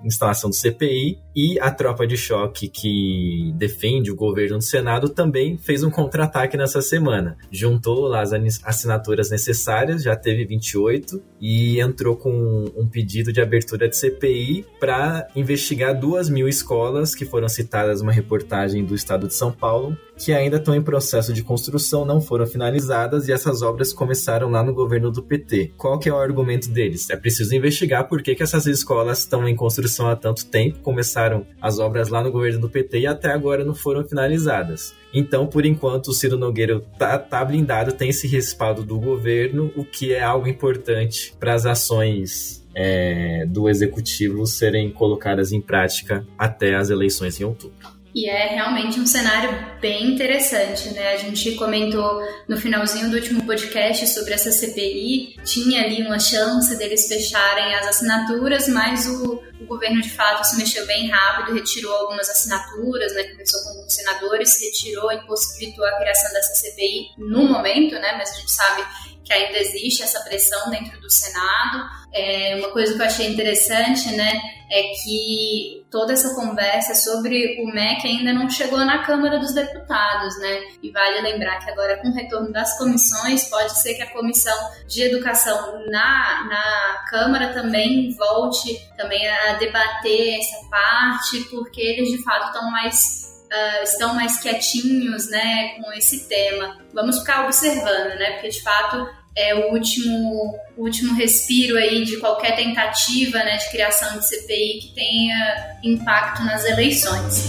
instalação 0.04 0.50
do 0.50 0.56
CPI 0.56 1.18
e 1.34 1.58
a 1.60 1.70
tropa 1.70 2.06
de 2.06 2.16
choque 2.16 2.68
que 2.68 3.52
defende 3.56 4.10
o 4.10 4.16
governo 4.16 4.56
no 4.56 4.62
Senado 4.62 5.08
também 5.08 5.56
fez 5.56 5.82
um 5.82 5.90
contra-ataque 5.90 6.56
nessa 6.56 6.82
semana. 6.82 7.36
Juntou 7.50 8.06
lá 8.06 8.20
as 8.20 8.32
assinaturas 8.64 9.30
necessárias, 9.30 10.02
já 10.02 10.16
teve 10.16 10.44
28, 10.44 11.22
e 11.40 11.80
entrou 11.80 12.16
com 12.16 12.64
um 12.76 12.86
pedido 12.86 13.32
de 13.32 13.40
abertura 13.40 13.88
de 13.88 13.96
CPI 13.96 14.66
para 14.78 15.26
investigar 15.34 15.98
duas 15.98 16.28
mil 16.28 16.48
escolas 16.48 17.14
que 17.14 17.24
foram 17.24 17.48
citadas 17.48 18.00
numa 18.00 18.12
reportagem 18.12 18.84
do 18.84 18.94
estado 18.94 19.26
de 19.26 19.34
São 19.34 19.52
Paulo 19.52 19.96
que 20.20 20.34
ainda 20.34 20.58
estão 20.58 20.74
em 20.74 20.82
processo 20.82 21.32
de 21.32 21.42
construção, 21.42 22.04
não 22.04 22.20
foram 22.20 22.46
finalizadas 22.46 23.26
e 23.26 23.32
essas 23.32 23.62
obras 23.62 23.90
começaram 23.90 24.50
lá 24.50 24.62
no 24.62 24.74
governo 24.74 25.10
do 25.10 25.22
PT. 25.22 25.72
Qual 25.78 25.98
que 25.98 26.10
é 26.10 26.12
o 26.12 26.18
argumento 26.18 26.68
deles? 26.68 27.08
É 27.08 27.16
preciso 27.16 27.54
investigar 27.54 28.06
por 28.06 28.22
que, 28.22 28.34
que 28.34 28.42
essas 28.42 28.66
escolas 28.66 29.20
estão 29.20 29.48
em 29.48 29.56
construção 29.56 30.08
há 30.08 30.14
tanto 30.14 30.44
tempo, 30.44 30.80
começaram 30.80 31.46
as 31.58 31.78
obras 31.78 32.10
lá 32.10 32.22
no 32.22 32.30
governo 32.30 32.60
do 32.60 32.68
PT 32.68 33.00
e 33.00 33.06
até 33.06 33.32
agora 33.32 33.64
não 33.64 33.74
foram 33.74 34.04
finalizadas. 34.04 34.94
Então, 35.12 35.46
por 35.46 35.64
enquanto, 35.64 36.08
o 36.08 36.12
Ciro 36.12 36.36
Nogueira 36.36 36.80
tá, 36.98 37.18
tá 37.18 37.42
blindado, 37.42 37.92
tem 37.92 38.10
esse 38.10 38.28
respaldo 38.28 38.84
do 38.84 39.00
governo, 39.00 39.72
o 39.74 39.86
que 39.86 40.12
é 40.12 40.22
algo 40.22 40.46
importante 40.46 41.34
para 41.40 41.54
as 41.54 41.64
ações 41.64 42.62
é, 42.74 43.46
do 43.46 43.70
executivo 43.70 44.46
serem 44.46 44.90
colocadas 44.90 45.50
em 45.50 45.62
prática 45.62 46.26
até 46.38 46.74
as 46.74 46.90
eleições 46.90 47.40
em 47.40 47.44
outubro. 47.44 47.99
E 48.14 48.28
é 48.28 48.48
realmente 48.48 48.98
um 48.98 49.06
cenário 49.06 49.78
bem 49.80 50.14
interessante, 50.14 50.90
né? 50.90 51.12
A 51.12 51.16
gente 51.16 51.54
comentou 51.54 52.20
no 52.48 52.56
finalzinho 52.56 53.08
do 53.08 53.16
último 53.16 53.44
podcast 53.44 54.06
sobre 54.08 54.34
essa 54.34 54.50
CPI, 54.50 55.36
tinha 55.44 55.84
ali 55.84 56.02
uma 56.02 56.18
chance 56.18 56.76
deles 56.76 57.06
fecharem 57.06 57.74
as 57.74 57.86
assinaturas, 57.86 58.68
mas 58.68 59.06
o, 59.06 59.42
o 59.60 59.64
governo 59.66 60.00
de 60.00 60.10
fato 60.10 60.44
se 60.44 60.56
mexeu 60.56 60.84
bem 60.86 61.08
rápido, 61.08 61.54
retirou 61.54 61.94
algumas 61.94 62.28
assinaturas, 62.28 63.14
né? 63.14 63.24
Conversou 63.24 63.60
com 63.62 63.88
senadores, 63.88 64.60
retirou, 64.60 65.12
impossibilitou 65.12 65.84
a 65.84 65.96
criação 65.98 66.32
dessa 66.32 66.54
CPI 66.54 67.10
no 67.16 67.48
momento, 67.48 67.94
né? 67.94 68.16
Mas 68.18 68.30
a 68.30 68.40
gente 68.40 68.50
sabe 68.50 68.84
que 69.30 69.34
ainda 69.34 69.58
existe 69.58 70.02
essa 70.02 70.20
pressão 70.24 70.70
dentro 70.70 71.00
do 71.00 71.08
Senado. 71.08 71.88
É, 72.12 72.56
uma 72.56 72.70
coisa 72.72 72.94
que 72.94 73.00
eu 73.00 73.06
achei 73.06 73.28
interessante, 73.28 74.10
né, 74.16 74.32
é 74.68 74.82
que 75.02 75.86
toda 75.88 76.12
essa 76.12 76.34
conversa 76.34 76.96
sobre 76.96 77.60
o 77.62 77.72
MEC 77.72 78.06
ainda 78.06 78.32
não 78.32 78.50
chegou 78.50 78.78
na 78.78 79.04
Câmara 79.04 79.38
dos 79.38 79.54
Deputados, 79.54 80.38
né? 80.40 80.60
E 80.82 80.90
vale 80.90 81.20
lembrar 81.20 81.58
que 81.58 81.70
agora 81.70 81.98
com 81.98 82.08
o 82.08 82.14
retorno 82.14 82.52
das 82.52 82.76
comissões, 82.78 83.48
pode 83.48 83.78
ser 83.80 83.94
que 83.94 84.02
a 84.02 84.10
Comissão 84.10 84.56
de 84.88 85.02
Educação 85.02 85.84
na, 85.86 86.44
na 86.44 87.04
Câmara 87.08 87.52
também 87.52 88.12
volte 88.16 88.80
também 88.96 89.28
a 89.28 89.54
debater 89.54 90.38
essa 90.38 90.68
parte, 90.68 91.40
porque 91.50 91.80
eles 91.80 92.10
de 92.10 92.22
fato 92.22 92.46
estão 92.46 92.70
mais 92.70 93.30
Uh, 93.50 93.82
estão 93.82 94.14
mais 94.14 94.40
quietinhos, 94.40 95.28
né, 95.28 95.70
com 95.70 95.92
esse 95.94 96.28
tema. 96.28 96.78
Vamos 96.94 97.18
ficar 97.18 97.46
observando, 97.46 98.16
né, 98.16 98.34
porque 98.34 98.50
de 98.50 98.62
fato 98.62 99.08
é 99.40 99.54
o 99.54 99.72
último, 99.72 100.54
o 100.76 100.84
último 100.84 101.14
respiro 101.14 101.78
aí 101.78 102.04
de 102.04 102.18
qualquer 102.18 102.54
tentativa 102.56 103.38
né, 103.38 103.56
de 103.56 103.70
criação 103.70 104.18
de 104.18 104.28
CPI 104.28 104.80
que 104.80 104.94
tenha 104.94 105.78
impacto 105.82 106.44
nas 106.44 106.64
eleições. 106.64 107.46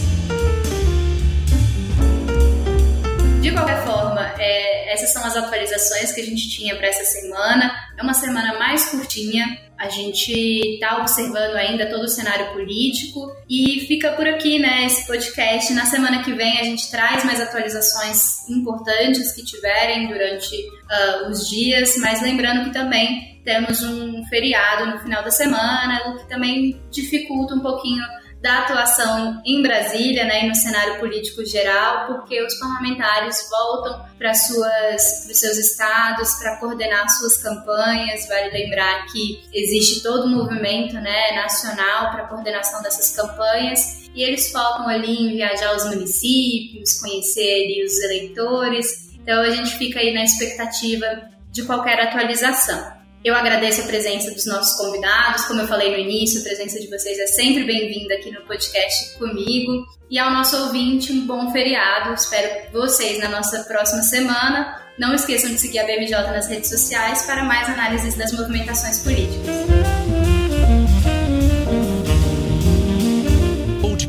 De 3.41 3.51
qualquer 3.51 3.84
forma, 3.84 4.34
é, 4.38 4.93
essas 4.93 5.12
são 5.12 5.25
as 5.25 5.36
atualizações 5.36 6.12
que 6.12 6.21
a 6.21 6.25
gente 6.25 6.49
tinha 6.49 6.75
para 6.75 6.88
essa 6.88 7.04
semana. 7.04 7.75
É 7.97 8.04
uma 8.04 8.13
semana 8.13 8.58
mais 8.58 8.86
curtinha, 8.86 9.45
a 9.82 9.89
gente 9.89 10.31
está 10.31 10.98
observando 10.98 11.56
ainda 11.56 11.89
todo 11.89 12.04
o 12.04 12.08
cenário 12.08 12.54
político 12.54 13.35
e 13.50 13.83
fica 13.87 14.12
por 14.12 14.27
aqui, 14.27 14.60
né, 14.60 14.85
esse 14.85 15.08
podcast. 15.08 15.73
Na 15.73 15.85
semana 15.85 16.23
que 16.23 16.31
vem 16.33 16.60
a 16.60 16.63
gente 16.63 16.92
traz 16.92 17.25
mais 17.25 17.42
atualizações 17.42 18.48
importantes 18.48 19.31
que 19.31 19.44
tiverem 19.44 20.08
durante 20.08 20.56
uh, 20.92 21.29
os 21.29 21.48
dias, 21.50 21.96
mas 21.98 22.21
lembrando 22.21 22.65
que 22.65 22.73
também 22.73 23.42
temos 23.44 23.81
um 23.81 24.23
feriado 24.25 24.85
no 24.85 25.00
final 25.00 25.23
da 25.23 25.31
semana, 25.31 26.10
o 26.10 26.17
que 26.19 26.29
também 26.29 26.79
dificulta 26.92 27.56
um 27.56 27.60
pouquinho 27.60 28.04
da 28.42 28.60
atuação 28.60 29.39
em 29.46 29.62
Brasília 29.62 30.25
né, 30.25 30.46
e 30.46 30.50
no 30.50 30.56
cenário 30.56 31.00
político 31.00 31.46
geral, 31.46 32.08
porque 32.08 32.42
os 32.42 32.56
parlamentares 32.56 33.48
voltam 33.50 34.04
para 34.17 34.31
os 34.31 35.37
seus 35.37 35.58
estados 35.58 36.33
para 36.39 36.58
coordenar 36.58 37.08
suas 37.10 37.37
campanhas. 37.37 38.27
Vale 38.27 38.50
lembrar 38.50 39.06
que 39.12 39.44
existe 39.54 40.02
todo 40.02 40.25
um 40.25 40.37
movimento 40.37 40.96
né, 40.96 41.35
nacional 41.35 42.12
para 42.12 42.27
coordenação 42.27 42.81
dessas 42.81 43.15
campanhas 43.15 44.10
e 44.15 44.23
eles 44.23 44.52
focam 44.52 44.87
ali 44.87 45.15
em 45.15 45.35
viajar 45.35 45.69
aos 45.69 45.85
municípios, 45.85 47.00
conhecer 47.00 47.63
ali 47.63 47.85
os 47.85 48.00
eleitores. 48.00 49.10
Então 49.22 49.42
a 49.42 49.50
gente 49.50 49.78
fica 49.78 50.00
aí 50.00 50.13
na 50.13 50.24
expectativa 50.24 51.06
de 51.52 51.63
qualquer 51.63 52.00
atualização. 52.00 53.02
Eu 53.24 53.36
agradeço 53.36 53.82
a 53.82 53.86
presença 53.86 54.32
dos 54.32 54.48
nossos 54.48 54.76
convidados. 54.78 55.46
Como 55.46 55.62
eu 55.62 55.67
falei 55.67 55.92
no 55.92 55.98
início, 55.98 56.42
a 56.42 56.44
presença 56.44 56.80
de 56.80 56.88
vocês 56.88 57.19
é 57.19 57.28
sempre 57.28 57.63
bem-vinda 57.63 58.15
aqui 58.15 58.32
no 58.32 58.42
podcast 58.42 59.17
comigo. 59.19 59.86
E 60.10 60.17
ao 60.17 60.32
nosso 60.32 60.58
ouvinte, 60.58 61.13
um 61.13 61.28
bom 61.28 61.52
feriado. 61.52 62.13
Espero 62.15 62.72
vocês 62.74 63.19
na 63.19 63.30
nossa 63.30 63.63
próxima 63.65 64.02
semana. 64.02 64.82
Não 64.98 65.13
esqueçam 65.13 65.52
de 65.52 65.60
seguir 65.60 65.80
a 65.80 65.86
BMJ 65.86 66.12
nas 66.32 66.48
redes 66.48 66.69
sociais 66.69 67.22
para 67.24 67.44
mais 67.44 67.69
análises 67.69 68.15
das 68.15 68.32
movimentações 68.34 69.00
políticas. 69.04 70.00